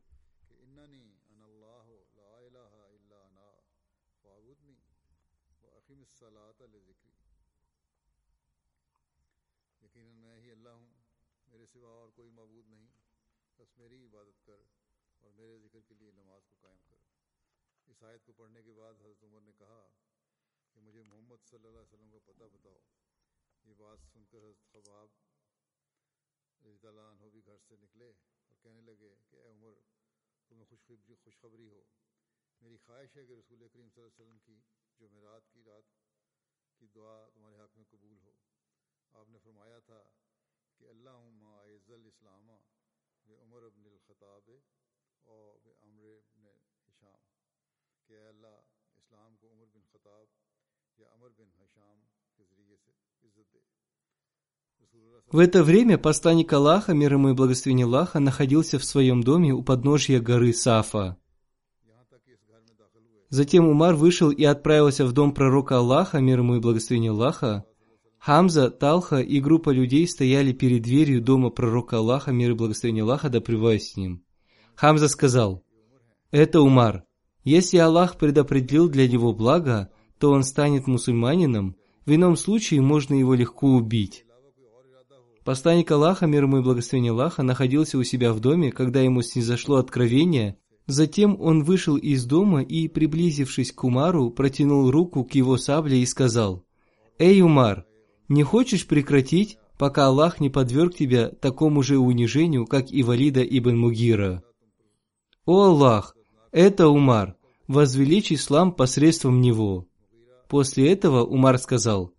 [55.32, 59.62] В это время посланник Аллаха, мир ему и благословение Аллаха, находился в своем доме у
[59.62, 61.18] подножья горы Сафа.
[63.30, 67.66] Затем Умар вышел и отправился в дом пророка Аллаха, мир ему и благословение Аллаха.
[68.18, 73.30] Хамза, Талха и группа людей стояли перед дверью дома пророка Аллаха, мир и благословение Аллаха,
[73.30, 74.24] да с ним.
[74.76, 75.64] Хамза сказал,
[76.32, 77.04] «Это Умар.
[77.44, 81.76] Если Аллах предопределил для него благо, то он станет мусульманином,
[82.06, 84.26] в ином случае можно его легко убить».
[85.46, 89.78] Посланник Аллаха, мир ему и благословение Аллаха, находился у себя в доме, когда ему снизошло
[89.78, 90.58] откровение.
[90.90, 96.06] Затем он вышел из дома и, приблизившись к Умару, протянул руку к его сабле и
[96.08, 96.66] сказал,
[97.20, 97.86] «Эй, Умар,
[98.28, 103.78] не хочешь прекратить, пока Аллах не подверг тебя такому же унижению, как и Валида ибн
[103.78, 104.44] Мугира?»
[105.46, 106.18] «О Аллах,
[106.52, 107.36] это Умар,
[107.68, 109.86] возвеличь ислам посредством него».
[110.48, 112.14] После этого Умар сказал,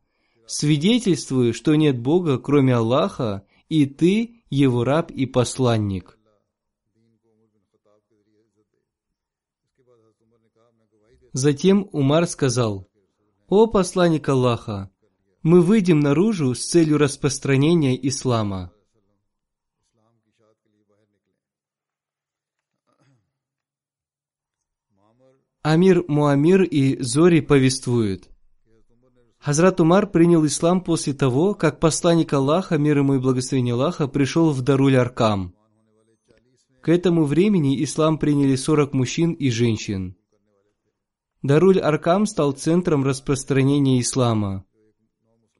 [0.46, 6.19] свидетельствую, что нет Бога, кроме Аллаха, и ты его раб и посланник.
[11.32, 12.88] Затем Умар сказал,
[13.48, 14.90] «О посланник Аллаха,
[15.42, 18.72] мы выйдем наружу с целью распространения ислама».
[25.62, 28.30] Амир Муамир и Зори повествуют.
[29.38, 34.50] Хазрат Умар принял ислам после того, как посланник Аллаха, мир ему и благословение Аллаха, пришел
[34.50, 35.54] в Даруль Аркам.
[36.80, 40.16] К этому времени ислам приняли 40 мужчин и женщин.
[41.42, 44.66] Даруль Аркам стал центром распространения ислама.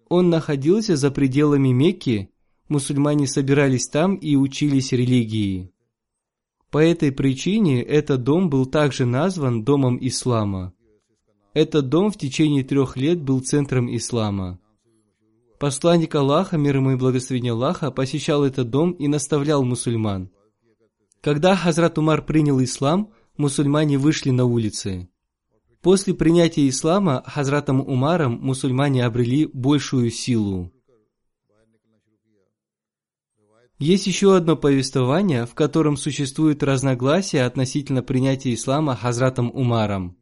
[0.09, 2.31] Он находился за пределами Мекки,
[2.69, 5.73] мусульмане собирались там и учились религии.
[6.71, 10.75] По этой причине этот дом был также назван Домом Ислама.
[11.55, 14.61] Этот дом в течение трех лет был центром ислама.
[15.59, 20.31] Посланник Аллаха, мир ему и благословение Аллаха, посещал этот дом и наставлял мусульман.
[21.21, 25.09] Когда Хазрат Умар принял ислам, мусульмане вышли на улицы.
[25.83, 30.73] После принятия ислама Хазратом Умаром мусульмане обрели большую силу.
[33.79, 40.19] Есть еще одно повествование, в котором существует разногласие относительно принятия ислама Хазратом Умаром.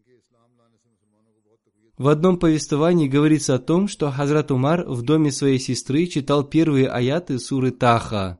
[1.96, 6.88] В одном повествовании говорится о том, что Хазрат Умар в доме своей сестры читал первые
[6.88, 8.38] аяты суры Таха.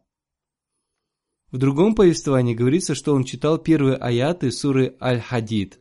[1.51, 5.81] В другом повествовании говорится, что он читал первые аяты суры Аль-Хадид.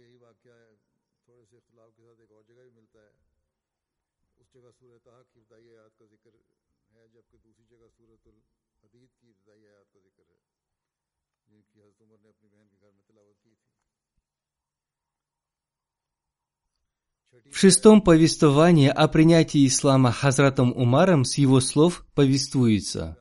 [17.59, 23.17] Шестом повествовании о принятии ислама Хазратом Умаром с его слов повествуется.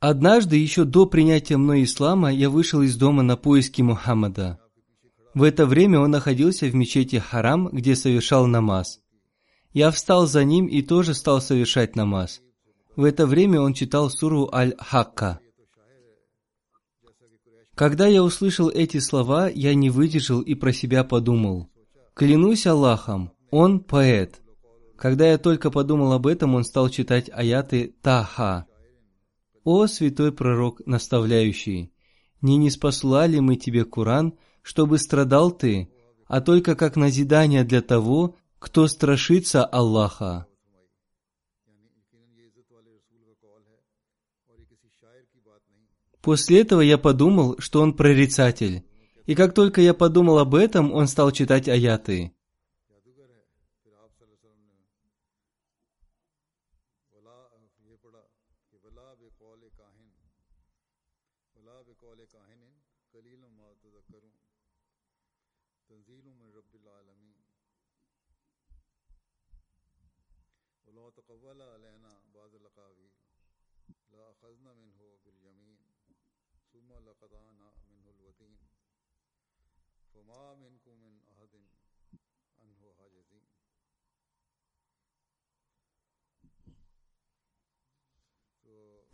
[0.00, 4.58] Однажды, еще до принятия мной ислама, я вышел из дома на поиски Мухаммада.
[5.32, 9.00] В это время он находился в мечети Харам, где совершал намаз.
[9.72, 12.42] Я встал за ним и тоже стал совершать намаз.
[12.96, 15.40] В это время он читал суру Аль-Хакка.
[17.78, 21.70] Когда я услышал эти слова, я не выдержал и про себя подумал.
[22.14, 24.40] Клянусь Аллахом, он поэт.
[24.96, 28.66] Когда я только подумал об этом, он стал читать аяты Таха.
[29.62, 31.92] «О, святой пророк, наставляющий,
[32.40, 35.88] не не спаслали мы тебе Куран, чтобы страдал ты,
[36.26, 40.47] а только как назидание для того, кто страшится Аллаха».
[46.22, 48.84] После этого я подумал, что он прорицатель.
[49.26, 52.32] И как только я подумал об этом, он стал читать аяты.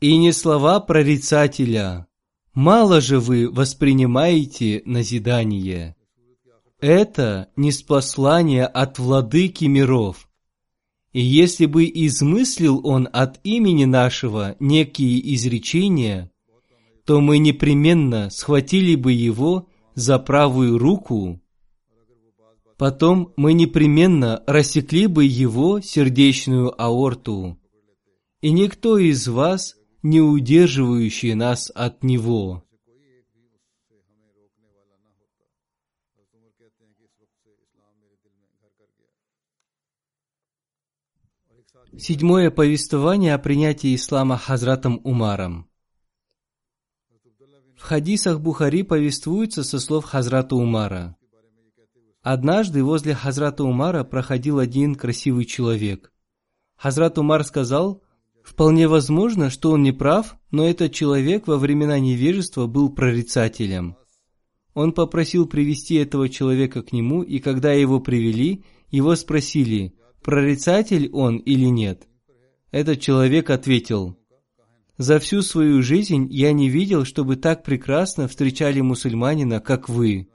[0.05, 2.07] И не слова прорицателя.
[2.53, 5.97] Мало же вы воспринимаете назидание.
[6.79, 10.29] Это не спаслание от владыки миров.
[11.15, 16.31] И если бы измыслил он от имени нашего некие изречения,
[17.07, 21.41] то мы непременно схватили бы его за правую руку,
[22.77, 27.59] потом мы непременно рассекли бы его сердечную аорту,
[28.43, 32.61] и никто из вас, не удерживающий нас от него,
[41.97, 45.71] Седьмое повествование о принятии ислама Хазратом Умаром.
[47.77, 51.17] В хадисах Бухари повествуется со слов Хазрата Умара.
[52.21, 56.13] Однажды возле Хазрата Умара проходил один красивый человек.
[56.75, 58.04] Хазрат Умар сказал,
[58.45, 63.97] вполне возможно, что он не прав, но этот человек во времена невежества был прорицателем.
[64.75, 71.39] Он попросил привести этого человека к нему, и когда его привели, его спросили, прорицатель он
[71.39, 72.07] или нет?
[72.71, 74.19] Этот человек ответил,
[74.99, 80.29] «За всю свою жизнь я не видел, чтобы так прекрасно встречали мусульманина, как вы».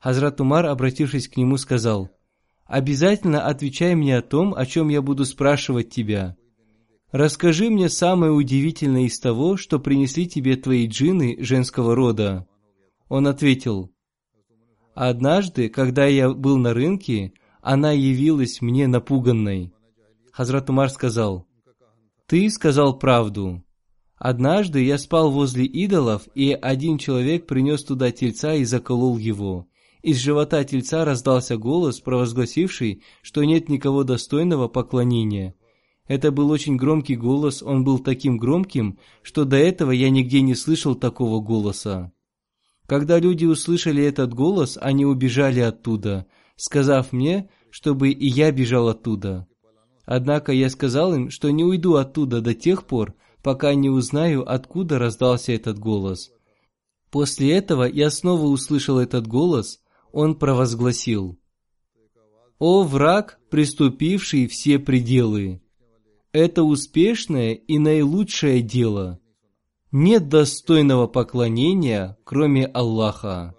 [0.00, 2.10] Хазрат Умар, обратившись к нему, сказал,
[2.64, 6.36] «Обязательно отвечай мне о том, о чем я буду спрашивать тебя.
[7.10, 12.46] Расскажи мне самое удивительное из того, что принесли тебе твои джинны женского рода».
[13.08, 13.90] Он ответил,
[14.94, 17.32] «Однажды, когда я был на рынке,
[17.62, 19.72] она явилась мне напуганной.
[20.32, 21.46] Хазрат Умар сказал,
[22.26, 23.64] «Ты сказал правду.
[24.16, 29.66] Однажды я спал возле идолов, и один человек принес туда тельца и заколол его.
[30.02, 35.54] Из живота тельца раздался голос, провозгласивший, что нет никого достойного поклонения.
[36.08, 40.54] Это был очень громкий голос, он был таким громким, что до этого я нигде не
[40.54, 42.12] слышал такого голоса.
[42.86, 49.46] Когда люди услышали этот голос, они убежали оттуда, сказав мне, чтобы и я бежал оттуда.
[50.06, 54.98] Однако я сказал им, что не уйду оттуда до тех пор, пока не узнаю, откуда
[54.98, 56.30] раздался этот голос.
[57.10, 59.80] После этого я снова услышал этот голос,
[60.10, 61.38] он провозгласил.
[62.58, 65.60] «О враг, приступивший все пределы!
[66.32, 69.18] Это успешное и наилучшее дело.
[69.90, 73.54] Нет достойного поклонения, кроме Аллаха.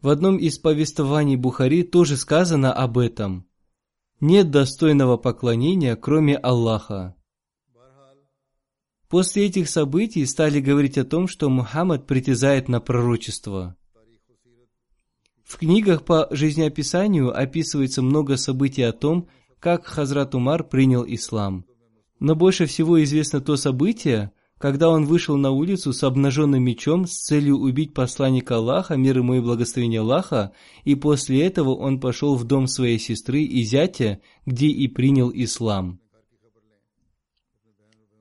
[0.00, 3.46] В одном из повествований Бухари тоже сказано об этом.
[4.20, 7.14] Нет достойного поклонения, кроме Аллаха.
[9.08, 13.76] После этих событий стали говорить о том, что Мухаммад притязает на пророчество.
[15.44, 19.28] В книгах по жизнеописанию описывается много событий о том,
[19.60, 21.66] как Хазрат Умар принял ислам.
[22.18, 24.32] Но больше всего известно то событие,
[24.62, 29.34] когда он вышел на улицу с обнаженным мечом с целью убить посланника Аллаха, мир ему
[29.34, 30.52] и благословение Аллаха,
[30.84, 35.98] и после этого он пошел в дом своей сестры и зятя, где и принял ислам.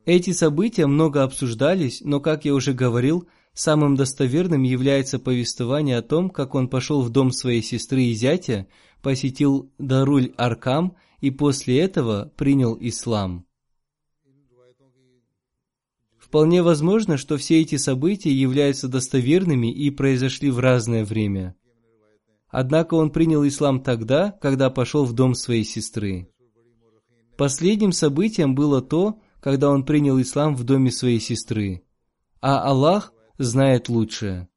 [0.05, 6.31] Эти события много обсуждались, но, как я уже говорил, самым достоверным является повествование о том,
[6.31, 8.65] как он пошел в дом своей сестры и зятя,
[9.03, 13.45] посетил Даруль Аркам и после этого принял ислам.
[16.31, 21.55] Вполне возможно, что все эти события являются достоверными и произошли в разное время.
[22.47, 26.29] Однако он принял ислам тогда, когда пошел в дом своей сестры.
[27.35, 31.83] Последним событием было то, когда он принял ислам в доме своей сестры.
[32.39, 34.47] А Аллах знает лучшее.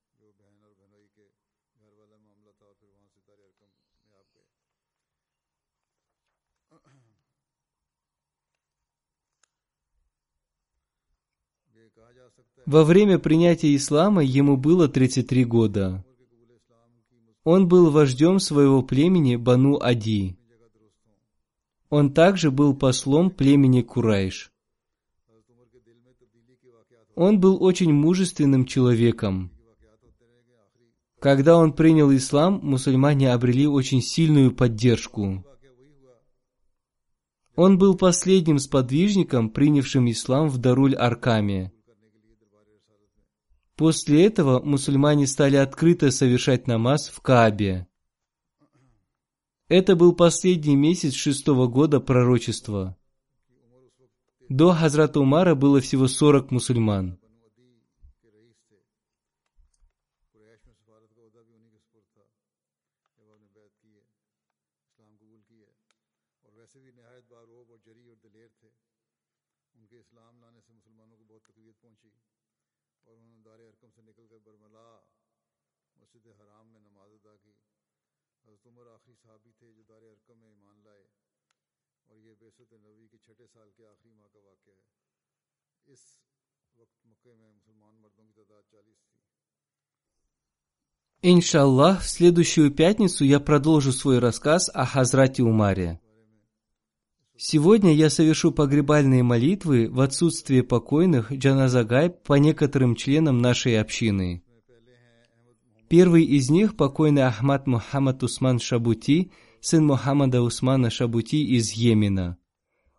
[12.66, 16.04] Во время принятия ислама ему было 33 года.
[17.44, 20.38] Он был вождем своего племени Бану Ади.
[21.90, 24.50] Он также был послом племени Курайш.
[27.14, 29.50] Он был очень мужественным человеком.
[31.20, 35.44] Когда он принял ислам, мусульмане обрели очень сильную поддержку.
[37.56, 41.70] Он был последним сподвижником, принявшим ислам в Даруль-Аркаме.
[43.76, 47.88] После этого мусульмане стали открыто совершать намаз в Каабе.
[49.68, 52.96] Это был последний месяц шестого года пророчества.
[54.48, 57.18] До Хазрата Умара было всего 40 мусульман.
[91.26, 95.98] Иншаллах, в следующую пятницу я продолжу свой рассказ о Хазрате Умаре.
[97.36, 104.42] Сегодня я совершу погребальные молитвы в отсутствие покойных Джаназагай по некоторым членам нашей общины.
[105.88, 109.32] Первый из них– покойный Ахмад Мухаммад Усман Шабути,
[109.64, 112.36] сын Мухаммада Усмана Шабути из Йемена.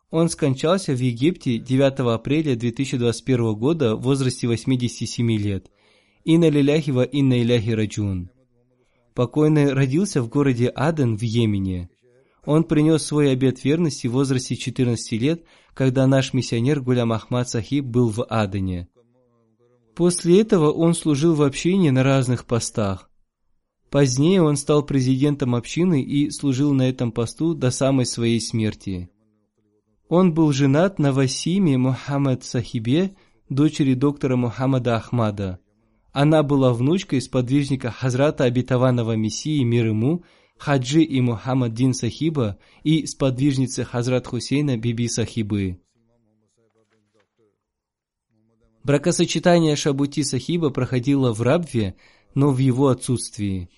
[0.09, 5.70] Он скончался в Египте 9 апреля 2021 года в возрасте 87 лет.
[6.24, 8.32] Инна лиляхи ва инна иляхи раджун.
[9.13, 11.91] Покойный родился в городе Аден в Йемене.
[12.45, 15.43] Он принес свой обет верности в возрасте 14 лет,
[15.76, 18.88] когда наш миссионер Гулям Ахмад Сахиб был в Адене.
[19.95, 23.11] После этого он служил в общине на разных постах.
[23.96, 29.10] Позднее он стал президентом общины и служил на этом посту до самой своей смерти.
[30.10, 33.16] Он был женат на Васиме Мухаммад Сахибе,
[33.48, 35.60] дочери доктора Мухаммада Ахмада.
[36.12, 40.26] Она была внучкой сподвижника Хазрата обетованного Мессии мир ему,
[40.58, 45.80] Хаджи и Мухаммад Дин Сахиба и сподвижницы Хазрат Хусейна Биби Сахибы.
[48.84, 51.96] Бракосочетание Шабути Сахиба проходило в Рабве,
[52.34, 53.70] но в его отсутствии.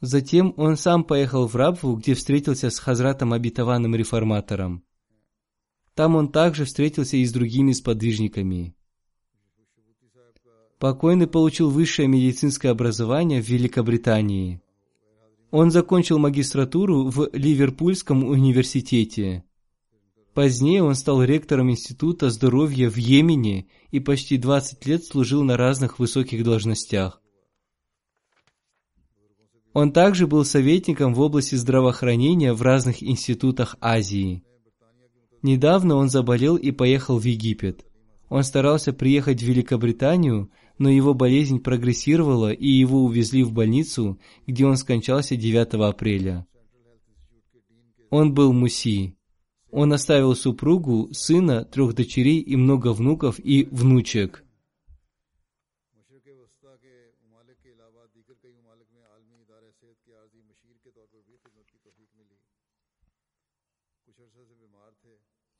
[0.00, 4.84] Затем он сам поехал в Рабву, где встретился с Хазратом обетованным реформатором.
[5.94, 8.74] Там он также встретился и с другими сподвижниками.
[10.78, 14.60] Покойный получил высшее медицинское образование в Великобритании.
[15.50, 19.44] Он закончил магистратуру в Ливерпульском университете.
[20.34, 26.00] Позднее он стал ректором Института здоровья в Йемене и почти 20 лет служил на разных
[26.00, 27.22] высоких должностях.
[29.74, 34.44] Он также был советником в области здравоохранения в разных институтах Азии.
[35.42, 37.84] Недавно он заболел и поехал в Египет.
[38.28, 40.48] Он старался приехать в Великобританию,
[40.78, 46.46] но его болезнь прогрессировала, и его увезли в больницу, где он скончался 9 апреля.
[48.10, 49.16] Он был муси.
[49.72, 54.43] Он оставил супругу, сына, трех дочерей и много внуков и внучек.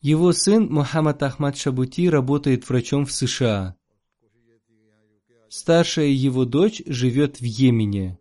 [0.04, 3.74] Его сын Мухаммад Ахмад Шабути работает врачом в США.
[5.48, 8.18] Старшая его дочь живет в Йемене.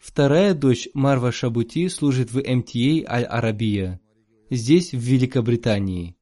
[0.00, 4.00] Вторая дочь Марва Шабути служит в МТА Аль-Арабия,
[4.48, 6.16] здесь, в Великобритании.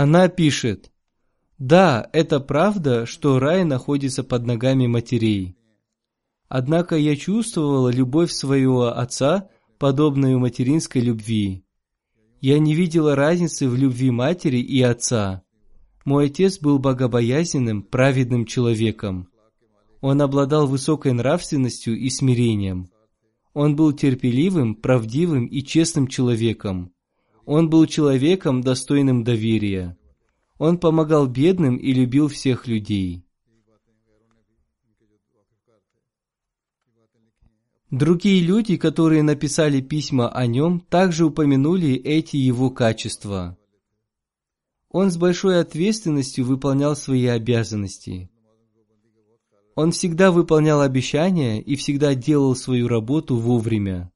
[0.00, 0.92] Она пишет,
[1.58, 5.56] «Да, это правда, что рай находится под ногами матерей.
[6.48, 11.64] Однако я чувствовала любовь своего отца, подобную материнской любви.
[12.40, 15.42] Я не видела разницы в любви матери и отца.
[16.04, 19.28] Мой отец был богобоязненным, праведным человеком.
[20.00, 22.88] Он обладал высокой нравственностью и смирением.
[23.52, 26.92] Он был терпеливым, правдивым и честным человеком.
[27.50, 29.96] Он был человеком, достойным доверия.
[30.58, 33.24] Он помогал бедным и любил всех людей.
[37.90, 43.56] Другие люди, которые написали письма о нем, также упомянули эти его качества.
[44.90, 48.30] Он с большой ответственностью выполнял свои обязанности.
[49.74, 54.12] Он всегда выполнял обещания и всегда делал свою работу вовремя.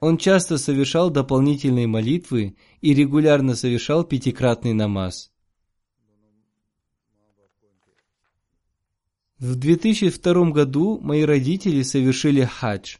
[0.00, 5.32] Он часто совершал дополнительные молитвы и регулярно совершал пятикратный намаз.
[9.38, 12.96] В 2002 году мои родители совершили хадж.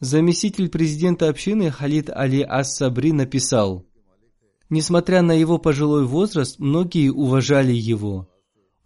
[0.00, 3.86] Заместитель президента общины Халид Али Ас-Сабри написал,
[4.72, 8.30] Несмотря на его пожилой возраст, многие уважали его.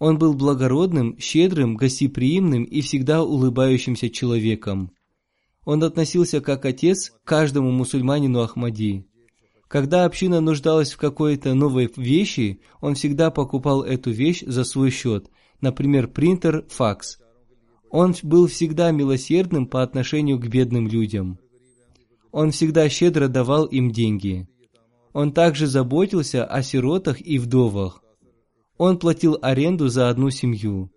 [0.00, 4.90] Он был благородным, щедрым, гостеприимным и всегда улыбающимся человеком.
[5.66, 9.04] Он относился как отец к каждому мусульманину Ахмади.
[9.66, 15.28] Когда община нуждалась в какой-то новой вещи, он всегда покупал эту вещь за свой счет,
[15.60, 17.18] например, принтер, факс.
[17.90, 21.40] Он был всегда милосердным по отношению к бедным людям.
[22.30, 24.48] Он всегда щедро давал им деньги.
[25.12, 28.04] Он также заботился о сиротах и вдовах.
[28.78, 30.92] Он платил аренду за одну семью.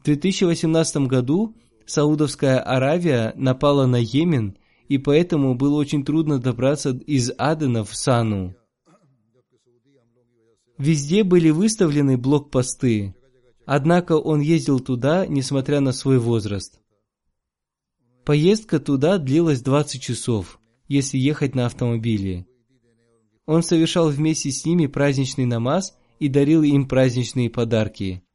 [0.00, 1.54] В 2018 году
[1.86, 4.56] Саудовская Аравия напала на Йемен,
[4.88, 8.54] и поэтому было очень трудно добраться из Адена в Сану.
[10.78, 13.14] Везде были выставлены блокпосты,
[13.64, 16.80] однако он ездил туда, несмотря на свой возраст.
[18.24, 20.58] Поездка туда длилась 20 часов,
[20.88, 22.46] если ехать на автомобиле.
[23.46, 28.25] Он совершал вместе с ними праздничный намаз и дарил им праздничные подарки.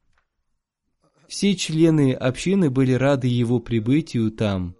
[1.32, 4.76] Все члены общины были рады его прибытию там.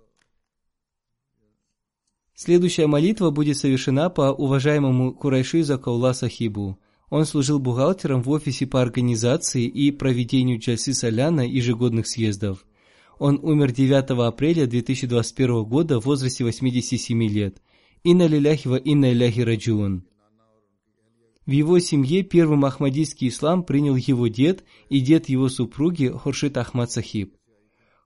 [2.35, 6.79] Следующая молитва будет совершена по уважаемому Курайши Закаула Сахибу.
[7.09, 12.67] Он служил бухгалтером в офисе по организации и проведению джальсы Соляна ежегодных съездов.
[13.19, 17.63] Он умер 9 апреля 2021 года в возрасте 87 лет.
[18.05, 20.05] Инна лиляхи ва инна иляхи раджиун.
[21.45, 26.93] В его семье первым ахмадийский ислам принял его дед и дед его супруги Хуршит Ахмад
[26.93, 27.37] Сахиб.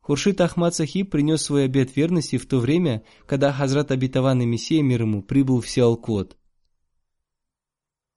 [0.01, 5.03] Хуршит Ахмад Сахиб принес свой обет верности в то время, когда Хазрат обетованный Мессия мир
[5.03, 6.37] ему прибыл в Сиалкот.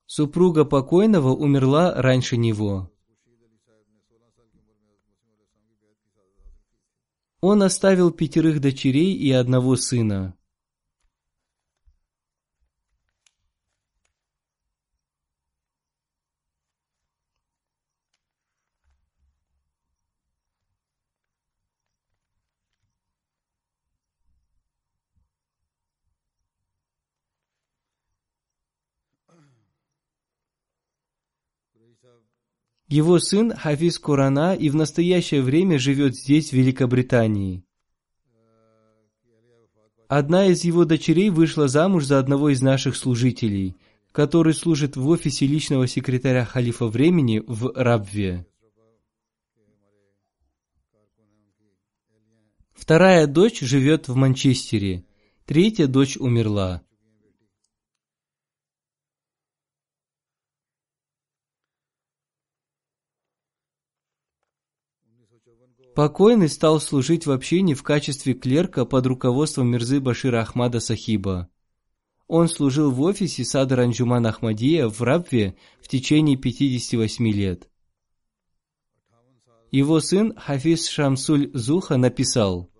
[0.06, 2.90] Супруга покойного умерла раньше него.
[7.42, 10.36] Он оставил пятерых дочерей и одного сына.
[32.90, 37.64] Его сын Хафиз Курана и в настоящее время живет здесь, в Великобритании.
[40.08, 43.78] Одна из его дочерей вышла замуж за одного из наших служителей,
[44.12, 48.48] который служит в офисе личного секретаря халифа времени в Рабве.
[52.74, 55.06] Вторая дочь живет в Манчестере,
[55.46, 56.82] третья дочь умерла.
[66.00, 71.50] Покойный стал служить в общине в качестве клерка под руководством Мирзы Башира Ахмада Сахиба.
[72.26, 77.70] Он служил в офисе Садр Анджуман Ахмадия в Рабве в течение 58 лет.
[79.72, 82.72] Его сын Хафиз Шамсуль Зуха написал,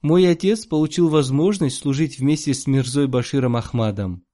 [0.00, 4.24] «Мой отец получил возможность служить вместе с Мирзой Баширом Ахмадом.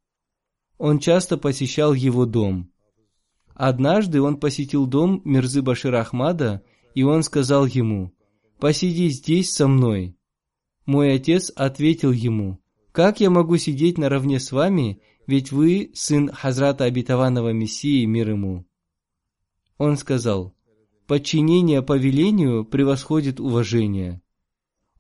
[0.79, 2.72] Он часто посещал его дом.
[3.53, 6.62] Однажды он посетил дом Мирзы Башира Ахмада–
[6.95, 8.12] и он сказал ему,
[8.59, 10.16] «Посиди здесь со мной».
[10.86, 12.61] Мой отец ответил ему,
[12.93, 18.66] «Как я могу сидеть наравне с вами, ведь вы сын Хазрата Обетованного Мессии, мир ему?»
[19.76, 20.55] Он сказал,
[21.09, 24.20] Подчинение повелению превосходит уважение.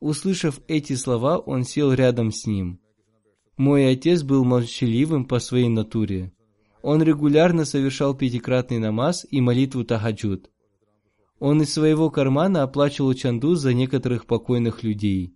[0.00, 2.80] Услышав эти слова, он сел рядом с ним.
[3.58, 6.32] Мой отец был молчаливым по своей натуре.
[6.80, 10.50] Он регулярно совершал пятикратный намаз и молитву тахаджуд.
[11.38, 15.34] Он из своего кармана оплачивал чанду за некоторых покойных людей.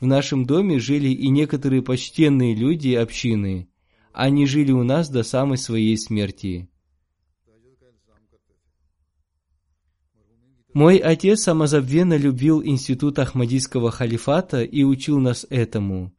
[0.00, 3.68] В нашем доме жили и некоторые почтенные люди общины.
[4.12, 6.68] Они жили у нас до самой своей смерти.
[10.72, 16.12] Мой отец самозабвенно любил институт Ахмадийского халифата и учил нас этому.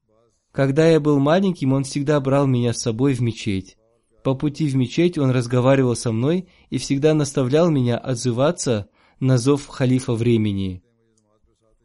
[0.51, 3.77] Когда я был маленьким, он всегда брал меня с собой в мечеть.
[4.23, 8.89] По пути в мечеть он разговаривал со мной и всегда наставлял меня отзываться
[9.19, 10.83] на зов халифа времени.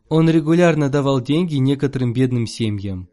[0.08, 3.08] Он регулярно давал деньги некоторым бедным семьям.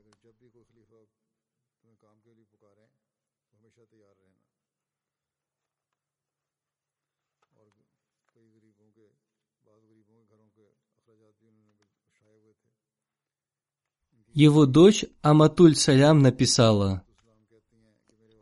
[14.33, 17.03] Его дочь Аматуль Салям написала,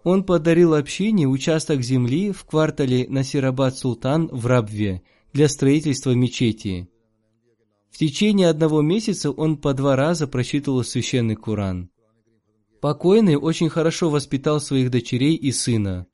[0.04, 5.02] он подарил общине участок земли в квартале Насирабад Султан в Рабве
[5.34, 6.90] для строительства мечети.
[7.92, 11.90] В течение одного месяца он по два раза прочитывал священный Куран.
[12.82, 16.06] Покойный очень хорошо воспитал своих дочерей и сына.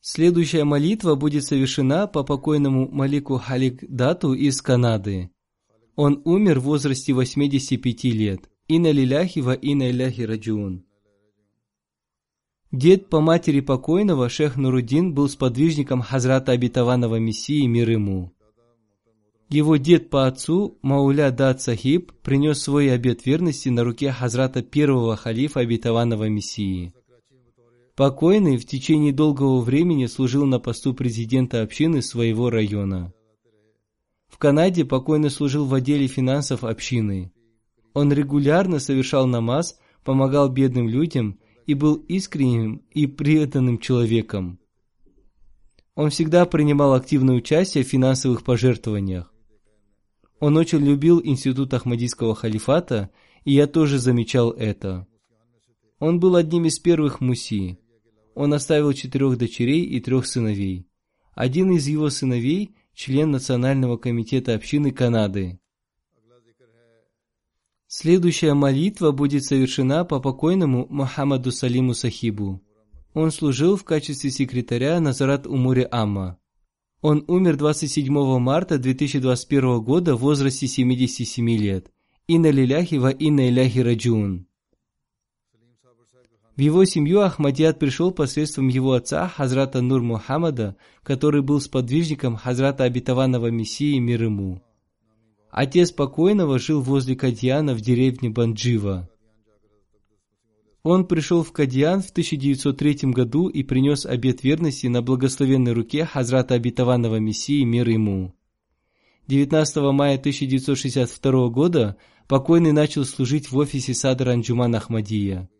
[0.00, 5.30] Следующая молитва будет совершена по покойному Малику Халик Дату из Канады.
[5.96, 8.48] Он умер в возрасте 85 лет.
[8.68, 9.92] Инна лиляхи ва инна
[10.26, 10.87] раджун.
[12.70, 18.32] Дед по матери покойного, шех Нурудин, был сподвижником Хазрата обетованного Мессии мир ему.
[19.48, 25.16] Его дед по отцу, Мауля Дат Сахиб, принес свой обет верности на руке Хазрата первого
[25.16, 26.92] халифа обетованного Мессии.
[27.96, 33.14] Покойный в течение долгого времени служил на посту президента общины своего района.
[34.28, 37.32] В Канаде покойный служил в отделе финансов общины.
[37.94, 41.38] Он регулярно совершал намаз, помогал бедным людям
[41.68, 44.58] и был искренним и преданным человеком.
[45.94, 49.30] Он всегда принимал активное участие в финансовых пожертвованиях.
[50.40, 53.10] Он очень любил институт Ахмадийского халифата,
[53.44, 55.06] и я тоже замечал это.
[55.98, 57.78] Он был одним из первых муси.
[58.34, 60.88] Он оставил четырех дочерей и трех сыновей.
[61.34, 65.60] Один из его сыновей– член Национального комитета общины Канады.
[67.90, 72.60] Следующая молитва будет совершена по покойному Мухаммаду Салиму Сахибу.
[73.14, 76.38] Он служил в качестве секретаря Назарат Умури Амма.
[77.00, 81.90] Он умер 27 марта 2021 года в возрасте 77 лет.
[82.26, 84.46] Инна лиляхи ва инна иляхи раджун.
[86.56, 92.84] В его семью Ахмадият пришел посредством его отца Хазрата Нур Мухаммада, который был сподвижником Хазрата
[92.84, 94.60] Обетованного Мессии мир ему.
[95.50, 99.08] Отец покойного жил возле Кадьяна в деревне Банджива.
[100.82, 106.54] Он пришел в Кадьян в 1903 году и принес обет верности на благословенной руке Хазрата
[106.54, 108.34] Обетованного Мессии мир ему.
[109.26, 111.96] 19 мая 1962 года
[112.28, 115.50] покойный начал служить в офисе Садра Анджуман Ахмадия.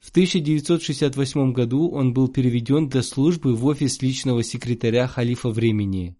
[0.00, 6.16] В 1968 году он был переведен для службы в офис личного секретаря халифа времени.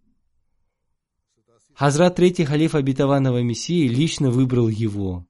[1.75, 5.27] Хазрат Третий халиф обетованного Мессии лично выбрал его.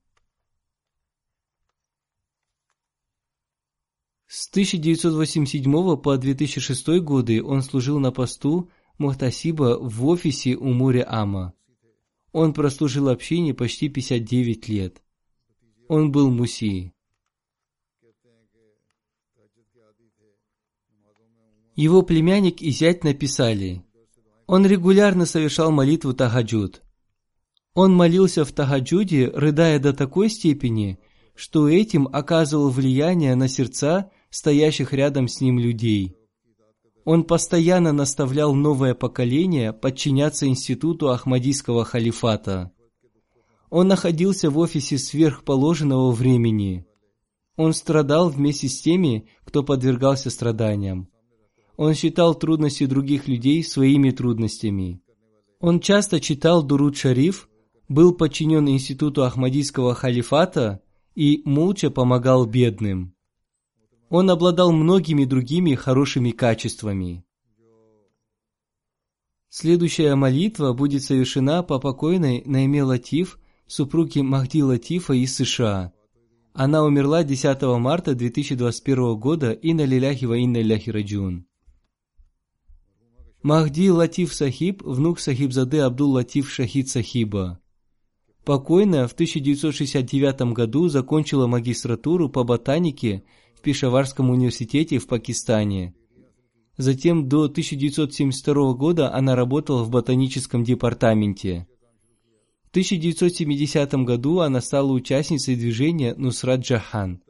[4.27, 11.53] С 1987 по 2006 годы он служил на посту Мухтасиба в офисе у моря Ама.
[12.31, 15.03] Он прослужил общине почти 59 лет.
[15.87, 16.93] Он был муси.
[21.75, 23.83] Его племянник и зять написали,
[24.47, 26.81] он регулярно совершал молитву Тахаджуд.
[27.73, 30.99] Он молился в Тахаджуде, рыдая до такой степени,
[31.35, 36.15] что этим оказывал влияние на сердца стоящих рядом с ним людей.
[37.05, 42.71] Он постоянно наставлял новое поколение подчиняться институту Ахмадийского халифата.
[43.69, 46.85] Он находился в офисе сверхположенного времени.
[47.57, 51.09] Он страдал вместе с теми, кто подвергался страданиям.
[51.75, 55.01] Он считал трудности других людей своими трудностями.
[55.59, 57.49] Он часто читал Дуруд Шариф,
[57.89, 60.81] был подчинен институту Ахмадийского халифата
[61.15, 63.15] и молча помогал бедным.
[64.09, 67.23] Он обладал многими другими хорошими качествами.
[69.49, 75.93] Следующая молитва будет совершена по покойной Найме Латиф, супруге Махди Латифа из США.
[76.53, 81.45] Она умерла 10 марта 2021 года и на лиляхи ва инна ляхи раджун.
[83.43, 87.59] Махди Латиф Сахиб, внук Сахибзады Абдул Латиф Шахид Сахиба.
[88.45, 95.93] Покойная в 1969 году закончила магистратуру по ботанике в Пешаварском университете в Пакистане.
[96.77, 101.67] Затем до 1972 года она работала в ботаническом департаменте.
[102.67, 107.21] В 1970 году она стала участницей движения Нусрат Джахан.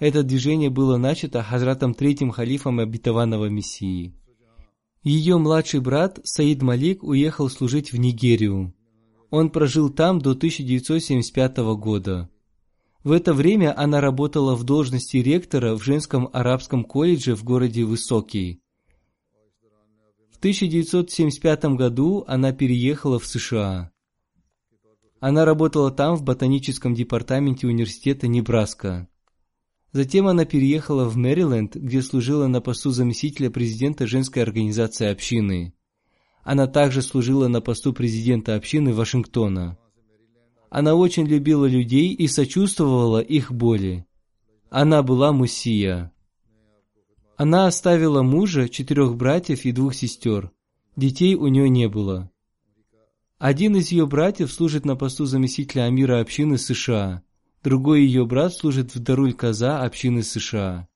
[0.00, 4.14] Это движение было начато Хазратом Третьим халифом обетованного Мессии.
[5.04, 8.74] Ее младший брат Саид Малик уехал служить в Нигерию.
[9.30, 12.28] Он прожил там до 1975 года.
[13.04, 18.64] В это время она работала в должности ректора в женском арабском колледже в городе Высокий.
[20.44, 23.90] 1975 году она переехала в США.
[25.18, 29.08] Она работала там в ботаническом департаменте университета Небраска.
[29.94, 35.72] Затем она переехала в Мэриленд, где служила на посту заместителя президента женской организации общины.
[36.42, 39.78] Она также служила на посту президента общины Вашингтона.
[40.68, 44.04] Она очень любила людей и сочувствовала их боли.
[44.68, 46.12] Она была муссия.
[47.36, 50.50] Она оставила мужа, четырех братьев и двух сестер.
[50.96, 52.32] Детей у нее не было.
[53.38, 57.22] Один из ее братьев служит на посту заместителя Амира общины США.
[57.64, 60.86] Другой ее брат служит в Даруль-Каза общины США.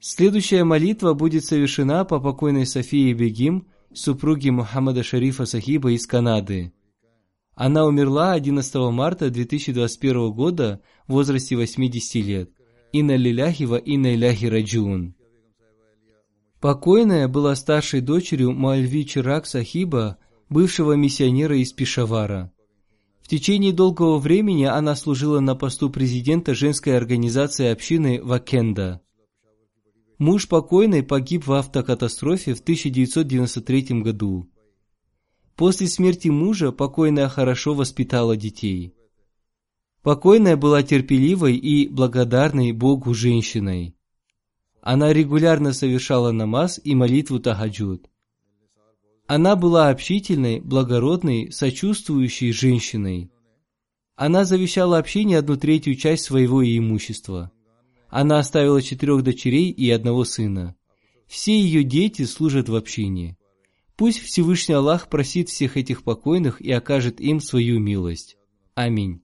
[0.00, 6.74] Следующая молитва будет совершена по покойной Софии Бегим, супруге Мухаммада Шарифа Сахиба из Канады.
[7.54, 12.50] Она умерла 11 марта 2021 года в возрасте 80 лет.
[12.92, 15.14] Инна лиляхи ва инна иляхи раджун.
[16.64, 20.16] Покойная была старшей дочерью Мальви Чирак Сахиба,
[20.48, 22.54] бывшего миссионера из Пешавара.
[23.20, 29.02] В течение долгого времени она служила на посту президента женской организации общины Вакенда.
[30.16, 34.48] Муж покойной погиб в автокатастрофе в 1993 году.
[35.56, 38.94] После смерти мужа покойная хорошо воспитала детей.
[40.00, 43.94] Покойная была терпеливой и благодарной Богу женщиной.
[44.86, 48.10] Она регулярно совершала намаз и молитву тахаджуд.
[49.26, 53.30] Она была общительной, благородной, сочувствующей женщиной.
[54.14, 57.50] Она завещала общине одну третью часть своего имущества.
[58.10, 60.76] Она оставила четырех дочерей и одного сына.
[61.26, 63.38] Все ее дети служат в общине.
[63.96, 68.36] Пусть Всевышний Аллах просит всех этих покойных и окажет им свою милость.
[68.74, 69.23] Аминь.